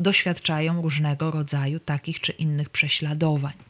doświadczają 0.00 0.82
różnego 0.82 1.30
rodzaju 1.30 1.80
takich 1.80 2.20
czy 2.20 2.32
innych 2.32 2.70
prześladowań. 2.70 3.69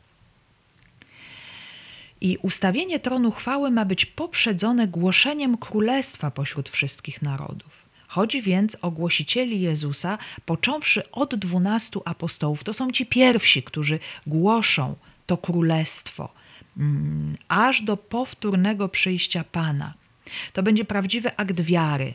I 2.20 2.38
ustawienie 2.42 3.00
tronu 3.00 3.30
chwały 3.30 3.70
ma 3.70 3.84
być 3.84 4.06
poprzedzone 4.06 4.88
głoszeniem 4.88 5.56
królestwa 5.56 6.30
pośród 6.30 6.68
wszystkich 6.68 7.22
narodów. 7.22 7.90
Chodzi 8.08 8.42
więc 8.42 8.76
o 8.82 8.90
głosicieli 8.90 9.60
Jezusa, 9.60 10.18
począwszy 10.44 11.10
od 11.10 11.34
dwunastu 11.34 12.02
apostołów. 12.04 12.64
To 12.64 12.74
są 12.74 12.90
ci 12.90 13.06
pierwsi, 13.06 13.62
którzy 13.62 13.98
głoszą 14.26 14.96
to 15.26 15.36
królestwo, 15.36 16.32
mm, 16.76 17.36
aż 17.48 17.82
do 17.82 17.96
powtórnego 17.96 18.88
przyjścia 18.88 19.44
Pana. 19.44 19.94
To 20.52 20.62
będzie 20.62 20.84
prawdziwy 20.84 21.36
akt 21.36 21.60
wiary, 21.60 22.14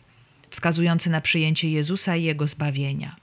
wskazujący 0.50 1.10
na 1.10 1.22
przyjęcie 1.22 1.70
Jezusa 1.70 2.16
i 2.16 2.24
Jego 2.24 2.48
zbawienia. 2.48 3.16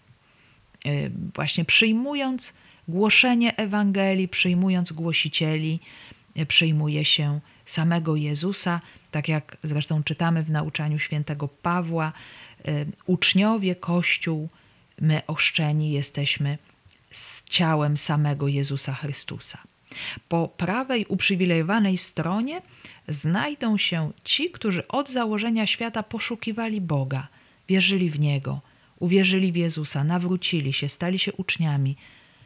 Y, 0.87 1.11
właśnie 1.35 1.65
przyjmując 1.65 2.53
głoszenie 2.89 3.57
Ewangelii, 3.57 4.29
przyjmując 4.29 4.93
głosicieli, 4.93 5.81
przyjmuje 6.49 7.05
się 7.05 7.41
samego 7.65 8.17
Jezusa, 8.17 8.81
tak 9.11 9.29
jak 9.29 9.57
zresztą 9.65 10.03
czytamy 10.03 10.43
w 10.43 10.51
nauczaniu 10.51 10.99
świętego 10.99 11.49
Pawła, 11.49 12.13
y, 12.69 12.87
uczniowie 13.07 13.75
Kościół, 13.75 14.49
my 15.01 15.23
oszczeni 15.27 15.93
jesteśmy 15.93 16.59
z 17.11 17.45
ciałem 17.45 17.97
samego 17.97 18.49
Jezusa 18.49 18.95
Chrystusa. 18.95 19.59
Po 20.29 20.49
prawej 20.49 21.07
uprzywilejowanej 21.07 21.99
stronie 21.99 22.63
znajdą 23.09 23.79
się 23.79 24.13
ci, 24.25 24.51
którzy 24.51 24.89
od 24.89 25.11
założenia 25.11 25.67
świata 25.67 26.03
poszukiwali 26.03 26.81
Boga, 26.81 27.29
wierzyli 27.69 28.11
w 28.11 28.21
Niego, 28.21 28.61
uwierzyli 28.99 29.53
w 29.53 29.57
Jezusa, 29.57 30.05
nawrócili 30.05 30.73
się, 30.73 30.89
stali 30.89 31.19
się 31.19 31.33
uczniami, 31.33 31.97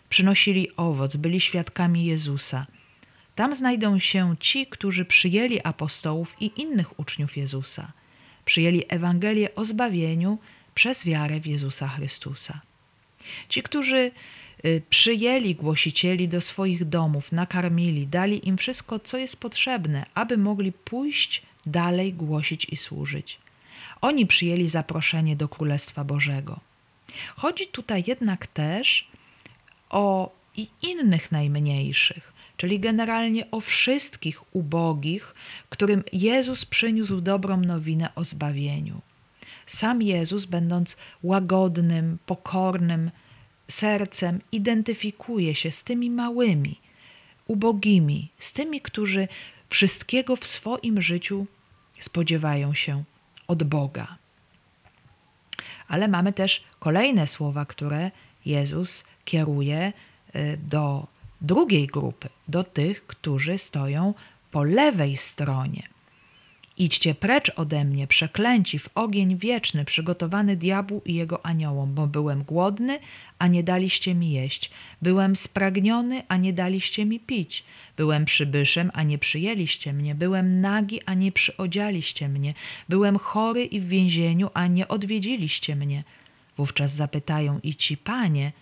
przynosili 0.08 0.76
owoc, 0.76 1.16
byli 1.16 1.40
świadkami 1.40 2.04
Jezusa. 2.04 2.66
Tam 3.36 3.54
znajdą 3.54 3.98
się 3.98 4.34
ci, 4.40 4.66
którzy 4.66 5.04
przyjęli 5.04 5.60
apostołów 5.64 6.36
i 6.40 6.52
innych 6.56 7.00
uczniów 7.00 7.36
Jezusa, 7.36 7.92
przyjęli 8.44 8.84
Ewangelię 8.88 9.54
o 9.54 9.64
zbawieniu 9.64 10.38
przez 10.74 11.04
wiarę 11.04 11.40
w 11.40 11.46
Jezusa 11.46 11.88
Chrystusa. 11.88 12.60
Ci, 13.48 13.62
którzy 13.62 14.10
Y, 14.64 14.82
przyjęli 14.90 15.54
głosicieli 15.54 16.28
do 16.28 16.40
swoich 16.40 16.84
domów, 16.84 17.32
nakarmili, 17.32 18.06
dali 18.06 18.48
im 18.48 18.56
wszystko, 18.56 18.98
co 18.98 19.18
jest 19.18 19.36
potrzebne, 19.36 20.06
aby 20.14 20.38
mogli 20.38 20.72
pójść 20.72 21.42
dalej 21.66 22.12
głosić 22.12 22.64
i 22.64 22.76
służyć. 22.76 23.38
Oni 24.00 24.26
przyjęli 24.26 24.68
zaproszenie 24.68 25.36
do 25.36 25.48
Królestwa 25.48 26.04
Bożego. 26.04 26.60
Chodzi 27.36 27.66
tutaj 27.66 28.04
jednak 28.06 28.46
też 28.46 29.06
o 29.90 30.32
i 30.56 30.68
innych 30.82 31.32
najmniejszych, 31.32 32.32
czyli 32.56 32.80
generalnie 32.80 33.50
o 33.50 33.60
wszystkich 33.60 34.56
ubogich, 34.56 35.34
którym 35.68 36.02
Jezus 36.12 36.64
przyniósł 36.64 37.20
dobrą 37.20 37.56
nowinę 37.56 38.14
o 38.14 38.24
zbawieniu. 38.24 39.00
Sam 39.66 40.02
Jezus, 40.02 40.44
będąc 40.44 40.96
łagodnym, 41.22 42.18
pokornym, 42.26 43.10
sercem 43.68 44.40
identyfikuje 44.52 45.54
się 45.54 45.70
z 45.70 45.84
tymi 45.84 46.10
małymi, 46.10 46.80
ubogimi, 47.46 48.28
z 48.38 48.52
tymi, 48.52 48.80
którzy 48.80 49.28
wszystkiego 49.68 50.36
w 50.36 50.46
swoim 50.46 51.02
życiu 51.02 51.46
spodziewają 52.00 52.74
się 52.74 53.04
od 53.48 53.62
Boga. 53.62 54.16
Ale 55.88 56.08
mamy 56.08 56.32
też 56.32 56.64
kolejne 56.78 57.26
słowa, 57.26 57.64
które 57.64 58.10
Jezus 58.46 59.04
kieruje 59.24 59.92
y, 60.36 60.58
do 60.68 61.06
drugiej 61.40 61.86
grupy, 61.86 62.28
do 62.48 62.64
tych, 62.64 63.06
którzy 63.06 63.58
stoją 63.58 64.14
po 64.50 64.62
lewej 64.62 65.16
stronie 65.16 65.88
Idźcie 66.78 67.14
precz 67.14 67.52
ode 67.56 67.84
mnie, 67.84 68.06
przeklęci, 68.06 68.78
w 68.78 68.88
ogień 68.94 69.36
wieczny, 69.38 69.84
przygotowany 69.84 70.56
diabłu 70.56 71.02
i 71.04 71.14
jego 71.14 71.46
aniołom, 71.46 71.94
bo 71.94 72.06
byłem 72.06 72.42
głodny, 72.42 72.98
a 73.38 73.46
nie 73.46 73.62
daliście 73.62 74.14
mi 74.14 74.30
jeść. 74.32 74.70
Byłem 75.02 75.36
spragniony, 75.36 76.22
a 76.28 76.36
nie 76.36 76.52
daliście 76.52 77.04
mi 77.04 77.20
pić. 77.20 77.64
Byłem 77.96 78.24
przybyszem, 78.24 78.90
a 78.94 79.02
nie 79.02 79.18
przyjęliście 79.18 79.92
mnie. 79.92 80.14
Byłem 80.14 80.60
nagi, 80.60 81.00
a 81.06 81.14
nie 81.14 81.32
przyodzialiście 81.32 82.28
mnie. 82.28 82.54
Byłem 82.88 83.18
chory 83.18 83.64
i 83.64 83.80
w 83.80 83.88
więzieniu, 83.88 84.50
a 84.54 84.66
nie 84.66 84.88
odwiedziliście 84.88 85.76
mnie. 85.76 86.04
Wówczas 86.56 86.94
zapytają 86.94 87.60
i 87.62 87.74
ci, 87.74 87.96
panie, 87.96 88.52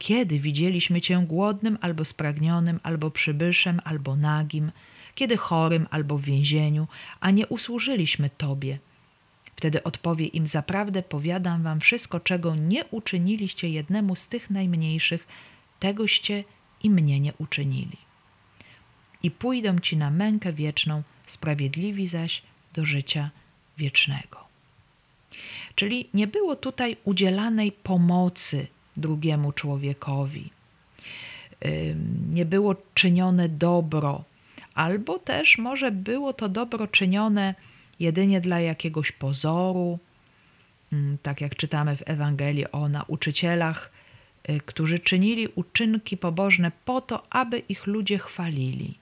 kiedy 0.00 0.38
widzieliśmy 0.38 1.00
cię 1.00 1.24
głodnym, 1.28 1.78
albo 1.80 2.04
spragnionym, 2.04 2.80
albo 2.82 3.10
przybyszem, 3.10 3.80
albo 3.84 4.16
nagim– 4.16 4.72
kiedy 5.14 5.36
chorym 5.36 5.86
albo 5.90 6.18
w 6.18 6.24
więzieniu, 6.24 6.88
a 7.20 7.30
nie 7.30 7.46
usłużyliśmy 7.46 8.30
Tobie. 8.30 8.78
Wtedy 9.56 9.82
odpowie 9.82 10.26
im: 10.26 10.46
Zaprawdę 10.46 11.02
powiadam 11.02 11.62
Wam 11.62 11.80
wszystko, 11.80 12.20
czego 12.20 12.54
nie 12.54 12.84
uczyniliście 12.84 13.68
jednemu 13.68 14.16
z 14.16 14.28
tych 14.28 14.50
najmniejszych, 14.50 15.28
tegoście 15.80 16.44
i 16.82 16.90
mnie 16.90 17.20
nie 17.20 17.32
uczynili. 17.38 17.96
I 19.22 19.30
pójdą 19.30 19.78
ci 19.78 19.96
na 19.96 20.10
mękę 20.10 20.52
wieczną, 20.52 21.02
sprawiedliwi 21.26 22.08
zaś 22.08 22.42
do 22.74 22.84
życia 22.84 23.30
wiecznego. 23.78 24.40
Czyli 25.74 26.08
nie 26.14 26.26
było 26.26 26.56
tutaj 26.56 26.96
udzielanej 27.04 27.72
pomocy 27.72 28.66
drugiemu 28.96 29.52
człowiekowi. 29.52 30.50
Nie 32.32 32.44
było 32.44 32.76
czynione 32.94 33.48
dobro, 33.48 34.24
albo 34.74 35.18
też 35.18 35.58
może 35.58 35.90
było 35.90 36.32
to 36.32 36.48
dobro 36.48 36.86
czynione 36.86 37.54
jedynie 38.00 38.40
dla 38.40 38.60
jakiegoś 38.60 39.12
pozoru, 39.12 39.98
tak 41.22 41.40
jak 41.40 41.56
czytamy 41.56 41.96
w 41.96 42.02
Ewangelii 42.06 42.72
o 42.72 42.88
nauczycielach 42.88 43.92
y, 44.50 44.60
którzy 44.66 44.98
czynili 44.98 45.48
uczynki 45.54 46.16
pobożne 46.16 46.72
po 46.84 47.00
to, 47.00 47.26
aby 47.30 47.58
ich 47.58 47.86
ludzie 47.86 48.18
chwalili. 48.18 48.94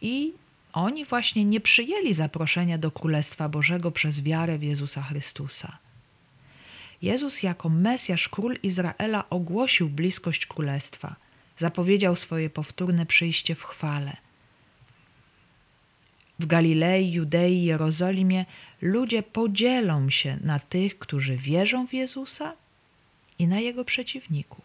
I 0.00 0.32
oni 0.72 1.04
właśnie 1.04 1.44
nie 1.44 1.60
przyjęli 1.60 2.14
zaproszenia 2.14 2.78
do 2.78 2.90
Królestwa 2.90 3.48
Bożego 3.48 3.90
przez 3.90 4.22
wiarę 4.22 4.58
w 4.58 4.62
Jezusa 4.62 5.02
Chrystusa. 5.02 5.78
Jezus 7.04 7.42
jako 7.42 7.68
Mesjasz, 7.68 8.28
Król 8.28 8.56
Izraela 8.62 9.30
ogłosił 9.30 9.88
bliskość 9.88 10.46
Królestwa, 10.46 11.16
zapowiedział 11.58 12.16
swoje 12.16 12.50
powtórne 12.50 13.06
przyjście 13.06 13.54
w 13.54 13.62
chwale. 13.62 14.16
W 16.38 16.46
Galilei, 16.46 17.12
Judei, 17.12 17.64
Jerozolimie 17.64 18.46
ludzie 18.82 19.22
podzielą 19.22 20.10
się 20.10 20.38
na 20.40 20.58
tych, 20.58 20.98
którzy 20.98 21.36
wierzą 21.36 21.86
w 21.86 21.94
Jezusa 21.94 22.52
i 23.38 23.46
na 23.46 23.60
jego 23.60 23.84
przeciwników. 23.84 24.64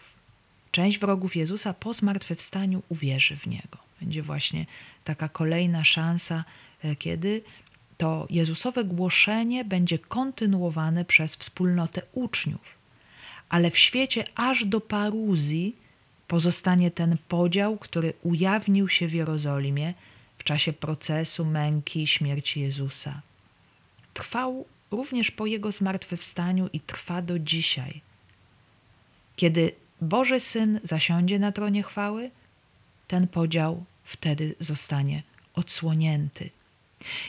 Część 0.72 1.00
wrogów 1.00 1.36
Jezusa 1.36 1.74
po 1.74 1.94
zmartwychwstaniu 1.94 2.84
uwierzy 2.90 3.38
w 3.38 3.48
niego. 3.48 3.78
Będzie 4.00 4.24
właśnie 4.24 4.66
taka 5.04 5.30
kolejna 5.30 5.84
szansa, 5.84 6.44
e, 6.84 6.96
kiedy 6.96 7.42
to 8.00 8.28
Jezusowe 8.30 8.84
głoszenie 8.84 9.66
będzie 9.66 10.00
kontynuowane 10.00 11.06
przez 11.06 11.36
wspólnotę 11.36 12.02
uczniów. 12.14 12.78
Ale 13.50 13.72
w 13.72 13.78
świecie 13.78 14.24
aż 14.36 14.66
do 14.66 14.82
paruzji 14.82 15.76
pozostanie 16.28 16.92
ten 16.92 17.18
podział, 17.28 17.78
który 17.78 18.14
ujawnił 18.24 18.90
się 18.90 19.08
w 19.08 19.14
Jerozolimie 19.14 19.94
w 20.38 20.44
czasie 20.44 20.74
procesu 20.74 21.46
męki 21.46 22.04
i 22.04 22.08
śmierci 22.08 22.62
Jezusa. 22.62 23.22
Trwał 24.14 24.66
również 24.92 25.32
po 25.32 25.46
jego 25.46 25.72
zmartwychwstaniu 25.72 26.70
i 26.74 26.80
trwa 26.80 27.22
do 27.22 27.40
dzisiaj. 27.40 28.02
Kiedy 29.36 29.72
Boży 30.02 30.40
Syn 30.40 30.80
zasiądzie 30.84 31.40
na 31.40 31.52
tronie 31.52 31.84
chwały, 31.84 32.32
ten 33.08 33.28
podział 33.28 33.84
wtedy 34.04 34.56
zostanie 34.60 35.24
odsłonięty. 35.54 36.50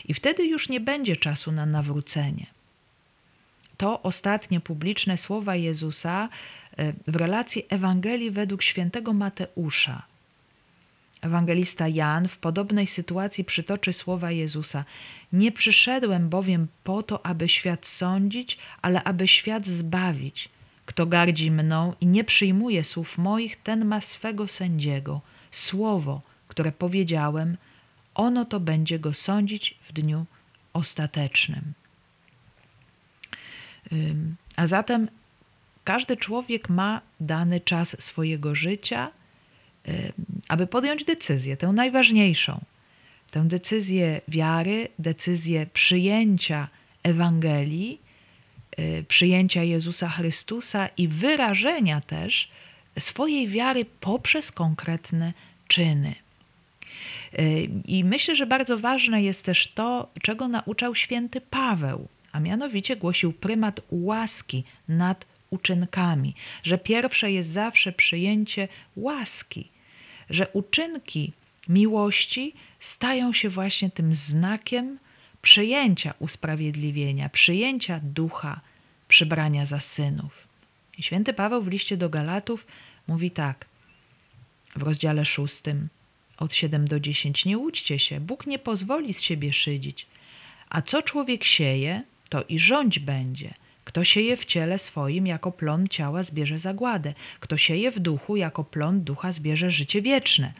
I 0.05 0.13
wtedy 0.13 0.45
już 0.45 0.69
nie 0.69 0.79
będzie 0.79 1.15
czasu 1.15 1.51
na 1.51 1.65
nawrócenie. 1.65 2.45
To 3.77 4.01
ostatnie 4.01 4.59
publiczne 4.59 5.17
słowa 5.17 5.55
Jezusa 5.55 6.29
e, 6.77 6.93
w 7.07 7.15
relacji 7.15 7.65
Ewangelii 7.69 8.31
według 8.31 8.63
świętego 8.63 9.13
Mateusza. 9.13 10.01
Ewangelista 11.21 11.87
Jan 11.87 12.27
w 12.27 12.37
podobnej 12.37 12.87
sytuacji 12.87 13.43
przytoczy 13.43 13.93
słowa 13.93 14.31
Jezusa: 14.31 14.85
Nie 15.33 15.51
przyszedłem 15.51 16.29
bowiem 16.29 16.67
po 16.83 17.03
to, 17.03 17.25
aby 17.25 17.49
świat 17.49 17.87
sądzić, 17.87 18.57
ale 18.81 19.03
aby 19.03 19.27
świat 19.27 19.67
zbawić. 19.67 20.49
Kto 20.85 21.05
gardzi 21.05 21.51
mną 21.51 21.93
i 22.01 22.05
nie 22.05 22.23
przyjmuje 22.23 22.83
słów 22.83 23.17
moich, 23.17 23.61
ten 23.63 23.85
ma 23.85 24.01
swego 24.01 24.47
sędziego. 24.47 25.21
Słowo, 25.51 26.21
które 26.47 26.71
powiedziałem, 26.71 27.57
ono 28.15 28.45
to 28.45 28.59
będzie 28.59 28.99
go 28.99 29.13
sądzić 29.13 29.77
w 29.81 29.93
dniu 29.93 30.25
ostatecznym. 30.73 31.73
A 34.55 34.67
zatem 34.67 35.09
każdy 35.83 36.17
człowiek 36.17 36.69
ma 36.69 37.01
dany 37.19 37.59
czas 37.59 38.03
swojego 38.03 38.55
życia, 38.55 39.11
aby 40.47 40.67
podjąć 40.67 41.03
decyzję, 41.03 41.57
tę 41.57 41.67
najważniejszą, 41.67 42.61
tę 43.31 43.43
decyzję 43.47 44.21
wiary, 44.27 44.87
decyzję 44.99 45.65
przyjęcia 45.73 46.67
Ewangelii, 47.03 48.01
y, 48.79 49.05
przyjęcia 49.07 49.63
Jezusa 49.63 50.09
Chrystusa 50.09 50.87
i 50.97 51.07
wyrażenia 51.07 52.01
też 52.01 52.49
swojej 52.99 53.47
wiary 53.47 53.85
poprzez 53.85 54.51
konkretne 54.51 55.33
czyny. 55.67 56.15
Y, 57.39 57.69
I 57.85 58.03
myślę, 58.03 58.35
że 58.35 58.45
bardzo 58.45 58.77
ważne 58.77 59.23
jest 59.23 59.45
też 59.45 59.67
to, 59.67 60.11
czego 60.21 60.47
nauczał 60.47 60.95
święty 60.95 61.41
Paweł, 61.41 62.07
a 62.31 62.39
mianowicie 62.39 62.95
głosił 62.95 63.33
prymat 63.33 63.81
łaski 63.91 64.63
nad 64.87 65.25
uczynkami, 65.49 66.35
że 66.63 66.77
pierwsze 66.77 67.31
jest 67.31 67.49
zawsze 67.49 67.91
przyjęcie 67.91 68.67
łaski, 68.95 69.67
że 70.29 70.47
uczynki 70.47 71.33
miłości 71.69 72.53
stają 72.79 73.33
się 73.33 73.49
właśnie 73.49 73.89
tym 73.89 74.13
znakiem 74.13 74.99
przyjęcia 75.41 76.13
usprawiedliwienia, 76.19 77.29
przyjęcia 77.29 77.99
ducha, 78.03 78.61
przybrania 79.07 79.65
za 79.65 79.79
synów. 79.79 80.47
I 80.97 81.03
święty 81.03 81.33
Paweł 81.33 81.61
w 81.61 81.67
liście 81.67 81.97
do 81.97 82.09
Galatów 82.09 82.67
mówi 83.07 83.31
tak 83.31 83.65
w 84.75 84.81
rozdziale 84.83 85.25
szóstym 85.25 85.87
od 86.41 86.53
7 86.53 86.87
do 86.87 86.99
10. 86.99 87.45
Nie 87.45 87.57
łudźcie 87.57 87.99
się, 87.99 88.19
Bóg 88.19 88.47
nie 88.47 88.59
pozwoli 88.59 89.13
z 89.13 89.21
siebie 89.21 89.53
szydzić. 89.53 90.07
A 90.69 90.81
co 90.81 91.01
człowiek 91.01 91.43
sieje, 91.43 92.03
to 92.29 92.43
i 92.49 92.59
rządź 92.59 92.99
będzie. 92.99 93.53
Kto 93.83 94.03
sieje 94.03 94.37
w 94.37 94.45
ciele 94.45 94.79
swoim, 94.79 95.27
jako 95.27 95.51
plon 95.51 95.87
ciała 95.87 96.23
zbierze 96.23 96.57
zagładę. 96.57 97.13
Kto 97.39 97.57
sieje 97.57 97.91
w 97.91 97.99
duchu, 97.99 98.35
jako 98.35 98.63
plon 98.63 99.01
ducha 99.01 99.31
zbierze 99.31 99.71
życie 99.71 100.01
wieczne. 100.01 100.53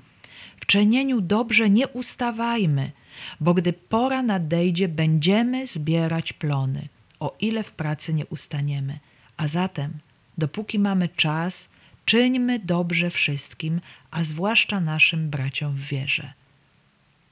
W 0.58 0.66
czynieniu 0.66 1.22
dobrze 1.22 1.70
nie 1.70 1.88
ustawajmy, 1.88 2.92
bo 3.40 3.54
gdy 3.54 3.74
pora 3.74 4.24
nadejdzie, 4.24 4.88
będziemy 4.88 5.68
zbierać 5.68 6.34
plony, 6.34 6.88
o 7.20 7.36
ile 7.40 7.64
w 7.64 7.72
pracy 7.72 8.14
nie 8.14 8.26
ustaniemy. 8.26 9.00
A 9.38 9.48
zatem, 9.48 9.94
dopóki 10.38 10.80
mamy 10.80 11.10
czas, 11.10 11.70
czyńmy 12.06 12.60
dobrze 12.60 13.10
wszystkim, 13.10 13.82
a 14.12 14.24
zwłaszcza 14.24 14.80
naszym 14.80 15.30
braciom 15.30 15.76
w 15.76 15.88
wierze. 15.88 16.34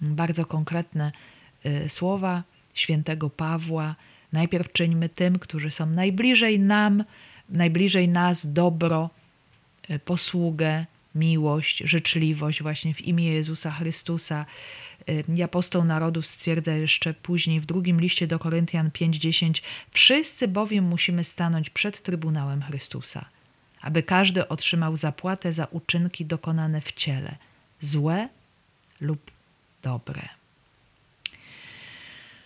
Bardzo 0.02 0.46
konkretne 0.46 1.12
y, 1.66 1.90
słowa 1.90 2.44
świętego 2.74 3.30
Pawła. 3.30 3.96
Najpierw 4.34 4.72
czyńmy 4.72 5.10
tym, 5.10 5.40
którzy 5.40 5.72
są 5.72 5.86
najbliżej 5.86 6.60
nam, 6.60 7.04
najbliżej 7.50 8.08
nas 8.08 8.54
dobro, 8.54 9.10
y, 9.90 10.00
posługę, 10.00 10.86
miłość, 11.16 11.78
życzliwość 11.86 12.62
właśnie 12.62 12.94
w 12.94 13.02
imię 13.02 13.26
Jezusa 13.26 13.72
Chrystusa. 13.72 14.46
Y, 15.10 15.24
I 15.36 15.44
apostoł 15.44 15.84
narodów 15.84 16.26
stwierdza 16.26 16.74
jeszcze 16.74 17.14
później 17.14 17.60
w 17.60 17.66
drugim 17.66 18.02
liście 18.02 18.28
do 18.28 18.40
Koryntian 18.40 18.90
5:10 18.92 19.64
Wszyscy 19.92 20.48
bowiem 20.48 20.86
musimy 20.86 21.24
stanąć 21.24 21.70
przed 21.70 22.04
Trybunałem 22.04 22.62
Chrystusa– 22.62 23.26
aby 23.82 24.04
każdy 24.04 24.48
otrzymał 24.48 24.98
zapłatę 24.98 25.54
za 25.54 25.66
uczynki 25.66 26.26
dokonane 26.26 26.82
w 26.82 26.92
ciele, 26.92 27.36
złe 27.82 28.30
lub 29.02 29.32
dobre. 29.82 30.30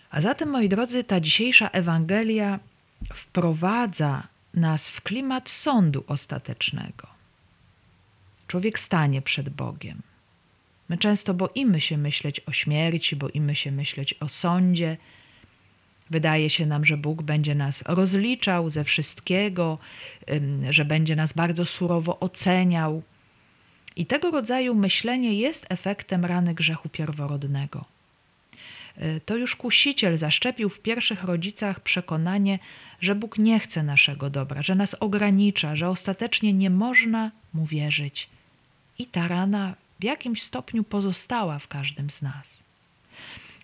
A 0.10 0.22
zatem, 0.22 0.50
moi 0.50 0.70
drodzy, 0.70 1.04
ta 1.04 1.20
dzisiejsza 1.20 1.68
Ewangelia 1.68 2.60
wprowadza 3.14 4.28
nas 4.54 4.90
w 4.90 5.02
klimat 5.02 5.50
sądu 5.50 6.04
ostatecznego. 6.08 7.08
Człowiek 8.48 8.80
stanie 8.80 9.22
przed 9.22 9.50
Bogiem. 9.50 10.02
My 10.90 10.98
często 10.98 11.34
boimy 11.34 11.82
się 11.82 11.98
myśleć 11.98 12.40
o 12.40 12.52
śmierci, 12.52 13.16
boimy 13.16 13.56
się 13.56 13.72
myśleć 13.72 14.14
o 14.14 14.30
sądzie, 14.30 14.98
Wydaje 16.14 16.50
się 16.50 16.66
nam, 16.66 16.86
że 16.86 16.98
Bóg 16.98 17.22
będzie 17.22 17.56
nas 17.56 17.82
rozliczał 17.82 18.70
ze 18.70 18.84
wszystkiego, 18.84 19.78
że 20.70 20.86
będzie 20.86 21.16
nas 21.16 21.34
bardzo 21.34 21.66
surowo 21.66 22.20
oceniał. 22.20 23.04
I 23.96 24.06
tego 24.06 24.32
rodzaju 24.32 24.76
myślenie 24.76 25.34
jest 25.34 25.66
efektem 25.70 26.26
rany 26.26 26.54
grzechu 26.54 26.90
pierworodnego. 26.90 27.86
E, 28.98 29.20
to 29.20 29.38
już 29.38 29.56
kusiciel 29.56 30.18
zaszczepił 30.18 30.70
w 30.70 30.80
pierwszych 30.80 31.24
rodzicach 31.24 31.80
przekonanie, 31.80 32.60
że 33.02 33.16
Bóg 33.16 33.38
nie 33.38 33.60
chce 33.60 33.84
naszego 33.84 34.30
dobra, 34.30 34.62
że 34.62 34.76
nas 34.76 34.96
ogranicza, 35.00 35.76
że 35.76 35.90
ostatecznie 35.90 36.54
nie 36.54 36.70
można 36.70 37.32
mu 37.54 37.66
wierzyć. 37.66 38.30
I 39.00 39.06
ta 39.06 39.28
rana 39.28 39.76
w 40.00 40.04
jakimś 40.04 40.42
stopniu 40.42 40.84
pozostała 40.84 41.60
w 41.60 41.68
każdym 41.68 42.10
z 42.10 42.22
nas. 42.22 42.63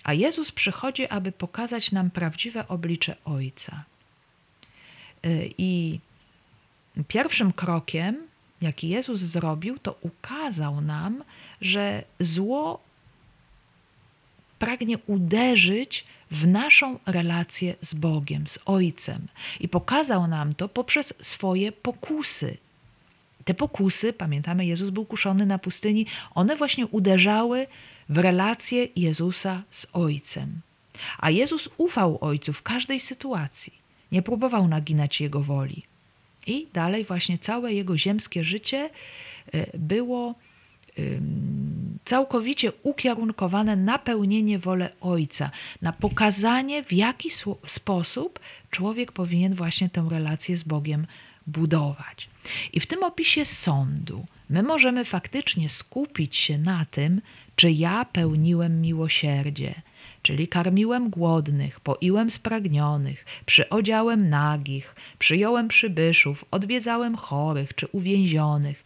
A 0.04 0.14
Jezus 0.14 0.52
przychodzi, 0.52 1.08
aby 1.08 1.32
pokazać 1.32 1.92
nam 1.92 2.12
prawdziwe 2.12 2.68
oblicze 2.68 3.16
Ojca. 3.26 3.84
Y, 5.26 5.54
I 5.58 6.00
pierwszym 7.08 7.54
krokiem, 7.54 8.18
jaki 8.62 8.90
Jezus 8.90 9.22
zrobił, 9.22 9.80
to 9.80 9.98
ukazał 10.02 10.82
nam, 10.82 11.24
że 11.62 12.04
zło 12.20 12.80
pragnie 14.60 14.98
uderzyć 14.98 16.06
w 16.32 16.48
naszą 16.48 17.00
relację 17.06 17.76
z 17.82 17.94
Bogiem, 17.94 18.48
z 18.48 18.60
Ojcem. 18.66 19.28
I 19.60 19.68
pokazał 19.68 20.28
nam 20.28 20.56
to 20.56 20.70
poprzez 20.70 21.14
swoje 21.22 21.72
pokusy. 21.72 22.58
Te 23.46 23.54
pokusy, 23.54 24.14
pamiętamy, 24.14 24.66
Jezus 24.66 24.90
był 24.90 25.06
kuszony 25.06 25.46
na 25.46 25.60
pustyni, 25.60 26.06
one 26.36 26.56
właśnie 26.56 26.88
uderzały 26.88 27.68
w 28.10 28.18
relację 28.18 28.88
Jezusa 28.96 29.64
z 29.72 29.88
Ojcem. 29.94 30.62
A 31.18 31.30
Jezus 31.30 31.70
ufał 31.78 32.18
Ojcu 32.22 32.54
w 32.54 32.62
każdej 32.62 33.00
sytuacji. 33.00 33.74
Nie 34.12 34.22
próbował 34.22 34.68
naginać 34.68 35.22
Jego 35.22 35.42
woli. 35.42 35.84
I 36.48 36.68
dalej 36.74 37.04
właśnie 37.04 37.38
całe 37.38 37.74
jego 37.74 37.98
ziemskie 37.98 38.44
życie 38.44 38.90
było 39.74 40.36
całkowicie 42.06 42.72
ukierunkowane 42.84 43.76
na 43.76 44.00
pełnienie 44.00 44.60
wolę 44.60 44.90
Ojca, 45.02 45.52
na 45.82 45.94
pokazanie, 45.94 46.84
w 46.84 46.94
jaki 46.94 47.30
sposób 47.66 48.40
człowiek 48.72 49.12
powinien 49.12 49.56
właśnie 49.56 49.90
tę 49.90 50.08
relację 50.12 50.58
z 50.58 50.64
Bogiem 50.64 51.08
budować. 51.48 52.30
I 52.74 52.80
w 52.80 52.86
tym 52.86 53.04
opisie 53.04 53.46
sądu 53.46 54.26
my 54.50 54.64
możemy 54.64 55.06
faktycznie 55.06 55.70
skupić 55.70 56.38
się 56.38 56.58
na 56.58 56.86
tym, 56.86 57.22
czy 57.60 57.72
ja 57.72 58.06
pełniłem 58.06 58.82
miłosierdzie, 58.82 59.82
czyli 60.22 60.48
karmiłem 60.48 61.10
głodnych, 61.10 61.80
poiłem 61.80 62.32
spragnionych, 62.32 63.26
przyodziałem 63.46 64.30
nagich, 64.30 64.96
przyjąłem 65.20 65.68
przybyszów, 65.68 66.46
odwiedzałem 66.52 67.16
chorych 67.16 67.76
czy 67.76 67.88
uwięzionych. 67.88 68.84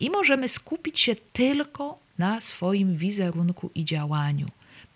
I 0.00 0.10
możemy 0.10 0.48
skupić 0.48 1.00
się 1.00 1.16
tylko 1.32 1.98
na 2.18 2.40
swoim 2.40 2.96
wizerunku 2.96 3.70
i 3.74 3.84
działaniu. 3.84 4.46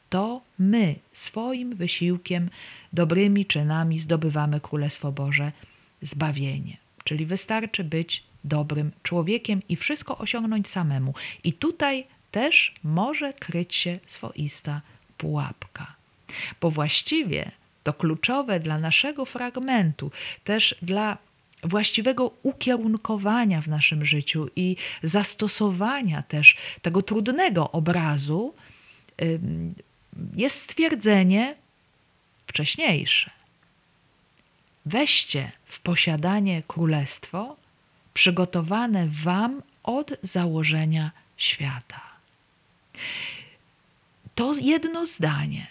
To 0.08 0.40
my 0.58 0.94
swoim 1.12 1.74
wysiłkiem, 1.74 2.50
dobrymi 2.92 3.46
czynami 3.46 3.98
zdobywamy 3.98 4.60
Królestwo 4.60 5.12
Boże, 5.12 5.52
zbawienie. 6.02 6.76
Czyli 7.04 7.26
wystarczy 7.26 7.84
być 7.84 8.22
dobrym 8.44 8.92
człowiekiem 9.02 9.62
i 9.68 9.76
wszystko 9.76 10.18
osiągnąć 10.18 10.68
samemu. 10.68 11.14
I 11.44 11.52
tutaj 11.52 12.06
też 12.36 12.74
może 12.84 13.32
kryć 13.32 13.74
się 13.74 13.98
swoista 14.06 14.80
pułapka. 15.18 15.94
Bo 16.60 16.70
właściwie 16.70 17.50
to 17.82 17.92
kluczowe 17.92 18.60
dla 18.60 18.78
naszego 18.78 19.24
fragmentu, 19.24 20.10
też 20.44 20.74
dla 20.82 21.18
właściwego 21.62 22.30
ukierunkowania 22.42 23.60
w 23.60 23.68
naszym 23.68 24.04
życiu 24.06 24.48
i 24.56 24.76
zastosowania 25.02 26.22
też 26.22 26.56
tego 26.82 27.02
trudnego 27.02 27.70
obrazu 27.70 28.54
jest 30.36 30.60
stwierdzenie 30.60 31.54
wcześniejsze. 32.46 33.30
Weźcie 34.86 35.52
w 35.64 35.80
posiadanie 35.80 36.62
królestwo 36.68 37.56
przygotowane 38.14 39.06
wam 39.08 39.62
od 39.82 40.12
założenia 40.22 41.10
świata. 41.36 42.15
To 44.34 44.54
jedno 44.54 45.06
zdanie 45.06 45.66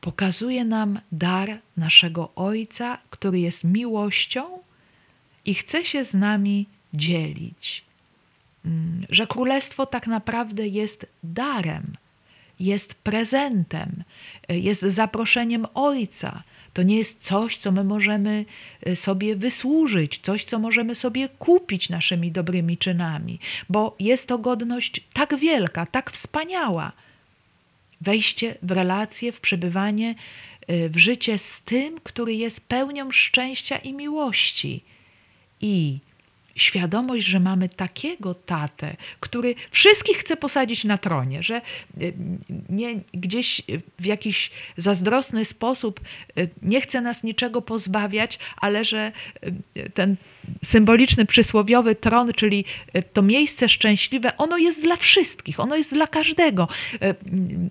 pokazuje 0.00 0.64
nam 0.64 1.00
dar 1.12 1.58
naszego 1.76 2.30
Ojca, 2.36 2.98
który 3.10 3.40
jest 3.40 3.64
miłością 3.64 4.58
i 5.44 5.54
chce 5.54 5.84
się 5.84 6.04
z 6.04 6.14
nami 6.14 6.66
dzielić. 6.94 7.84
Mm, 8.64 9.06
że 9.08 9.26
królestwo 9.26 9.86
tak 9.86 10.06
naprawdę 10.06 10.66
jest 10.66 11.06
darem, 11.22 11.96
jest 12.60 12.94
prezentem, 12.94 14.02
jest 14.48 14.82
zaproszeniem 14.82 15.66
Ojca. 15.74 16.42
To 16.72 16.82
nie 16.82 16.96
jest 16.96 17.22
coś, 17.22 17.58
co 17.58 17.72
my 17.72 17.84
możemy 17.84 18.44
y, 18.86 18.96
sobie 18.96 19.36
wysłużyć, 19.36 20.18
coś, 20.18 20.44
co 20.44 20.58
możemy 20.58 20.94
sobie 20.94 21.28
kupić 21.28 21.88
naszymi 21.88 22.32
dobrymi 22.32 22.78
czynami, 22.78 23.38
bo 23.68 23.96
jest 23.98 24.28
to 24.28 24.38
godność 24.38 25.00
tak 25.12 25.36
wielka, 25.36 25.86
tak 25.86 26.10
wspaniała. 26.10 26.92
Wejście 28.00 28.54
w 28.62 28.70
relacje, 28.70 29.32
w 29.32 29.40
przebywanie 29.40 30.14
y, 30.70 30.88
w 30.88 30.96
życie 30.96 31.38
z 31.38 31.62
tym, 31.62 32.00
który 32.02 32.34
jest 32.34 32.60
pełnią 32.60 33.10
szczęścia 33.10 33.76
i 33.76 33.92
miłości 33.92 34.84
i 35.60 35.98
świadomość, 36.56 37.26
że 37.26 37.40
mamy 37.40 37.68
takiego 37.68 38.34
tatę, 38.34 38.96
który 39.20 39.54
wszystkich 39.70 40.16
chce 40.18 40.36
posadzić 40.36 40.84
na 40.84 40.98
tronie, 40.98 41.42
że 41.42 41.62
y, 42.00 42.12
nie 42.68 43.00
gdzieś 43.14 43.62
w 43.98 44.06
jakiś 44.06 44.50
zazdrosny 44.76 45.44
sposób 45.44 46.00
y, 46.38 46.48
nie 46.62 46.80
chce 46.80 47.00
nas 47.00 47.22
niczego 47.22 47.62
pozbawiać, 47.62 48.38
ale 48.56 48.84
że 48.84 49.12
y, 49.76 49.90
ten 49.90 50.16
symboliczny, 50.64 51.26
przysłowiowy 51.26 51.94
tron, 51.94 52.32
czyli 52.32 52.64
to 53.12 53.22
miejsce 53.22 53.68
szczęśliwe, 53.68 54.36
ono 54.36 54.58
jest 54.58 54.82
dla 54.82 54.96
wszystkich, 54.96 55.60
ono 55.60 55.76
jest 55.76 55.94
dla 55.94 56.06
każdego. 56.06 56.68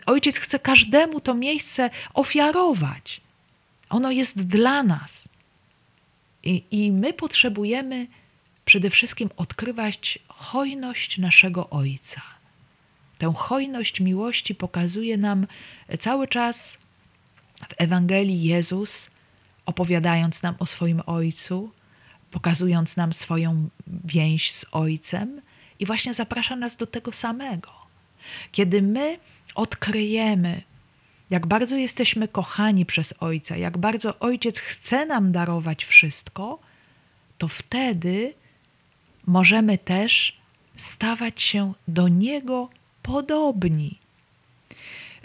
Ojciec 0.06 0.40
chce 0.40 0.60
każdemu 0.60 1.22
to 1.22 1.34
miejsce 1.34 1.90
ofiarować. 2.14 3.22
Ono 3.90 4.12
jest 4.12 4.42
dla 4.42 4.84
nas. 4.84 5.30
I, 6.44 6.64
I 6.72 6.92
my 6.92 7.14
potrzebujemy 7.14 8.08
przede 8.70 8.90
wszystkim 8.90 9.30
odkrywać 9.38 10.20
hojność 10.28 11.18
naszego 11.18 11.70
Ojca. 11.70 12.22
Tę 13.18 13.34
hojność 13.36 14.00
miłości 14.00 14.56
pokazuje 14.56 15.18
nam 15.18 15.48
cały 16.00 16.28
czas 16.28 16.78
w 17.70 17.74
Ewangelii 17.78 18.44
Jezus, 18.44 19.10
opowiadając 19.66 20.44
nam 20.44 20.56
o 20.60 20.66
swoim 20.66 21.02
Ojcu, 21.06 21.72
pokazując 22.32 22.98
nam 22.98 23.14
swoją 23.14 23.70
więź 23.88 24.52
z 24.52 24.66
Ojcem 24.72 25.42
i 25.80 25.86
właśnie 25.86 26.14
zaprasza 26.14 26.56
nas 26.56 26.78
do 26.78 26.88
tego 26.88 27.12
samego. 27.12 27.72
Kiedy 28.52 28.82
my 28.82 29.18
odkryjemy 29.56 30.62
jak 31.30 31.48
bardzo 31.48 31.76
jesteśmy 31.76 32.28
kochani 32.28 32.86
przez 32.86 33.14
Ojca, 33.20 33.58
jak 33.58 33.78
bardzo 33.78 34.20
Ojciec 34.20 34.60
chce 34.60 35.06
nam 35.06 35.32
darować 35.32 35.86
wszystko, 35.86 36.60
to 37.38 37.48
wtedy 37.48 38.39
możemy 39.28 39.78
też 39.78 40.38
stawać 40.76 41.42
się 41.42 41.74
do 41.88 42.08
Niego 42.08 42.70
podobni. 43.04 43.98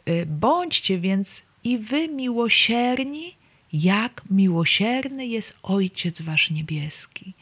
Y, 0.08 0.26
bądźcie 0.26 0.98
więc 0.98 1.42
i 1.64 1.78
wy 1.78 2.08
miłosierni, 2.08 3.34
jak 3.72 4.22
miłosierny 4.30 5.26
jest 5.26 5.54
Ojciec 5.62 6.22
Wasz 6.22 6.50
Niebieski. 6.50 7.32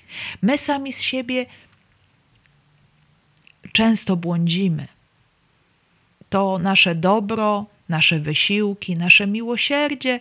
My 0.43 0.59
sami 0.59 0.93
z 0.93 1.01
siebie 1.01 1.47
często 3.73 4.17
błądzimy. 4.17 4.89
To 6.29 6.59
nasze 6.59 6.95
dobro 6.95 7.67
nasze 7.89 8.19
wysiłki, 8.19 8.95
nasze 8.95 9.27
miłosierdzie 9.27 10.21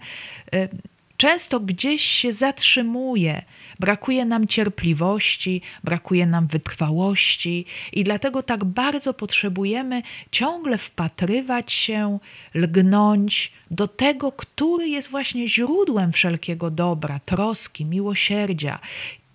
y, 0.56 0.70
często 1.18 1.60
gdzieś 1.60 2.02
się 2.02 2.34
zatrzymuje. 2.34 3.42
Brakuje 3.82 4.26
nam 4.26 4.48
cierpliwości, 4.48 5.62
brakuje 5.84 6.26
nam 6.26 6.48
wytrwałości, 6.48 7.66
i 7.94 8.04
dlatego 8.04 8.44
tak 8.44 8.66
bardzo 8.66 9.14
potrzebujemy 9.14 10.02
ciągle 10.32 10.78
wpatrywać 10.78 11.72
się, 11.74 12.20
lgnąć 12.54 13.52
do 13.72 13.88
tego, 13.88 14.32
który 14.32 14.88
jest 14.88 15.10
właśnie 15.10 15.50
źródłem 15.50 16.12
wszelkiego 16.12 16.72
dobra, 16.72 17.20
troski, 17.26 17.86
miłosierdzia. 17.86 18.80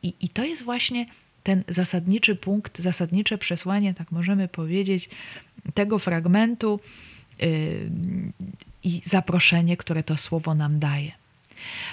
I, 0.03 0.15
i 0.21 0.29
to 0.29 0.45
jest 0.45 0.63
właśnie 0.63 1.07
ten 1.43 1.65
zasadniczy 1.69 2.35
punkt, 2.35 2.79
zasadnicze 2.79 3.39
przesłanie, 3.39 3.95
tak 3.95 4.13
możemy 4.13 4.49
powiedzieć, 4.49 5.09
tego 5.75 5.99
fragmentu 5.99 6.81
i 8.83 9.01
zaproszenie, 9.05 9.77
które 9.77 10.03
to 10.03 10.17
słowo 10.17 10.55
nam 10.55 10.79
daje. 10.79 11.26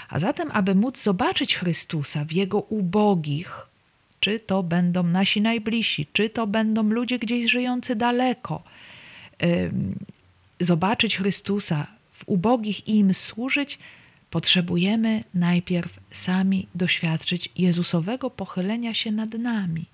A 0.10 0.20
zatem, 0.20 0.52
aby 0.52 0.76
móc 0.76 1.04
zobaczyć 1.04 1.58
Chrystusa 1.58 2.26
w 2.26 2.32
Jego 2.32 2.60
ubogich, 2.60 3.68
czy 4.20 4.40
to 4.40 4.64
będą 4.64 5.04
nasi 5.04 5.42
najbliżsi, 5.42 6.08
czy 6.14 6.30
to 6.30 6.48
będą 6.48 6.84
ludzie 6.84 7.20
gdzieś 7.20 7.52
żyjący 7.52 7.96
daleko, 7.96 8.64
zobaczyć 10.60 11.18
Chrystusa 11.18 11.88
w 12.12 12.24
ubogich 12.26 12.88
i 12.88 12.98
im 12.98 13.14
służyć, 13.14 13.80
potrzebujemy 14.30 15.24
najpierw 15.34 16.00
sami 16.12 16.68
doświadczyć 16.76 17.50
Jezusowego 17.58 18.30
pochylenia 18.30 18.94
się 18.94 19.12
nad 19.12 19.34
nami. 19.34 19.86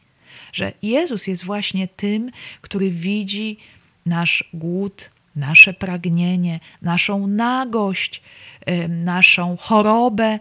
Że 0.54 0.74
Jezus 0.82 1.28
jest 1.28 1.44
właśnie 1.44 1.88
tym, 1.88 2.32
który 2.62 2.92
widzi 2.92 3.58
nasz 4.06 4.44
głód, 4.54 5.10
nasze 5.36 5.74
pragnienie, 5.74 6.60
naszą 6.82 7.28
nagość, 7.28 8.22
naszą 8.90 9.58
chorobę, 9.58 10.40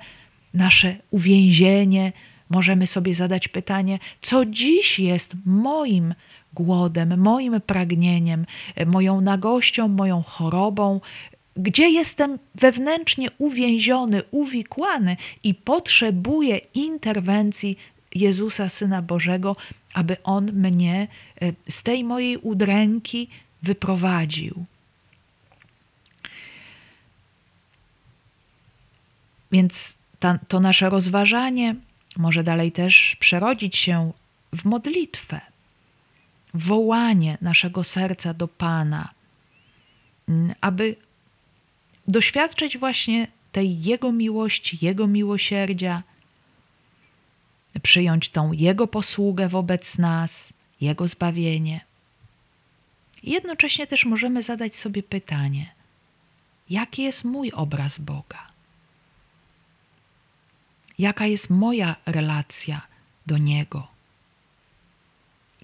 nasze 0.55 0.97
uwięzienie. 1.11 2.13
Możemy 2.51 2.87
sobie 2.87 3.15
zadać 3.15 3.49
pytanie, 3.49 3.99
co 4.23 4.45
dziś 4.45 4.99
jest 4.99 5.33
moim 5.47 6.15
głodem, 6.55 7.21
moim 7.21 7.61
pragnieniem, 7.61 8.47
moją 8.87 9.21
nagością, 9.21 9.89
moją 9.89 10.23
chorobą, 10.23 11.01
gdzie 11.57 11.91
jestem 11.91 12.39
wewnętrznie 12.55 13.29
uwięziony, 13.39 14.23
uwikłany 14.31 15.17
i 15.45 15.55
potrzebuję 15.55 16.61
interwencji 16.75 17.77
Jezusa, 18.15 18.69
Syna 18.69 19.03
Bożego, 19.03 19.57
aby 19.95 20.17
On 20.23 20.53
mnie 20.53 21.09
e, 21.41 21.53
z 21.69 21.83
tej 21.83 22.05
mojej 22.05 22.37
udręki 22.37 23.29
wyprowadził. 23.63 24.65
Więc 29.53 29.99
ta, 30.19 30.39
to 30.49 30.61
nasze 30.61 30.91
rozważanie 30.91 31.75
może 32.17 32.45
dalej 32.45 32.73
też 32.73 33.17
przerodzić 33.21 33.77
się 33.77 34.13
w 34.53 34.65
modlitwę, 34.65 35.41
wołanie 36.55 37.39
naszego 37.41 37.85
serca 37.85 38.35
do 38.35 38.49
Pana, 38.49 39.09
mm, 40.29 40.55
aby 40.61 40.97
doświadczyć 42.09 42.79
właśnie 42.79 43.29
tej 43.53 43.83
Jego 43.83 44.13
miłości, 44.13 44.79
Jego 44.81 45.07
miłosierdzia, 45.07 46.03
przyjąć 47.83 48.29
tą 48.29 48.53
Jego 48.53 48.87
posługę 48.87 49.49
wobec 49.49 49.99
nas, 49.99 50.53
Jego 50.81 51.09
zbawienie. 51.09 51.81
Jednocześnie 53.23 53.87
też 53.87 54.05
możemy 54.05 54.43
zadać 54.43 54.77
sobie 54.77 55.03
pytanie: 55.03 55.73
jaki 56.71 57.03
jest 57.03 57.25
mój 57.25 57.53
obraz 57.53 57.99
Boga? 57.99 58.48
Jaka 60.99 61.27
jest 61.27 61.51
moja 61.51 61.97
relacja 62.07 62.87
do 63.27 63.39
Niego? 63.39 63.89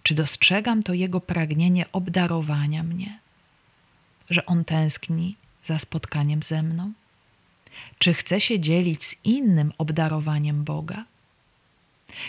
Czy 0.03 0.14
dostrzegam 0.14 0.83
to 0.83 0.94
Jego 0.94 1.20
pragnienie 1.20 1.92
obdarowania 1.92 2.83
mnie, 2.83 3.18
że 4.31 4.47
On 4.47 4.64
tęskni 4.64 5.37
za 5.64 5.79
spotkaniem 5.79 6.42
ze 6.42 6.62
mną? 6.62 6.92
Czy 7.99 8.14
chce 8.14 8.40
się 8.40 8.61
dzielić 8.61 9.05
z 9.05 9.16
innym 9.25 9.73
obdarowaniem 9.79 10.64
Boga? 10.64 11.05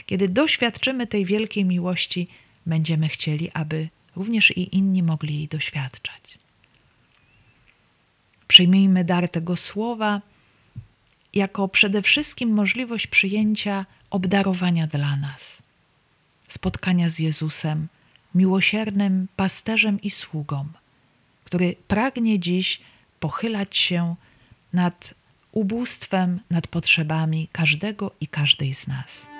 Kiedy 0.06 0.30
doświadczymy 0.30 1.08
tej 1.08 1.26
wielkiej 1.26 1.66
miłości, 1.66 2.28
będziemy 2.66 3.10
chcieli, 3.10 3.52
aby 3.54 3.90
również 4.16 4.52
i 4.58 4.76
inni 4.76 5.04
mogli 5.04 5.36
jej 5.36 5.48
doświadczać. 5.48 6.38
Przyjmijmy 8.48 9.04
dar 9.04 9.30
tego 9.30 9.56
słowa 9.56 10.22
jako 11.36 11.68
przede 11.68 12.02
wszystkim 12.02 12.50
możliwość 12.50 13.08
przyjęcia 13.08 13.86
obdarowania 14.10 14.88
dla 14.88 15.16
nas, 15.16 15.64
spotkania 16.48 17.10
z 17.10 17.20
Jezusem, 17.20 17.88
miłosiernym 18.36 19.28
pasterzem 19.36 20.02
i 20.02 20.10
sługą, 20.10 20.66
który 21.44 21.76
pragnie 21.88 22.40
dziś 22.40 22.82
pochylać 23.20 23.78
się 23.78 24.16
nad 24.74 25.14
ubóstwem, 25.52 26.40
nad 26.50 26.68
potrzebami 26.68 27.48
każdego 27.52 28.12
i 28.22 28.28
każdej 28.28 28.74
z 28.74 28.88
nas. 28.88 29.35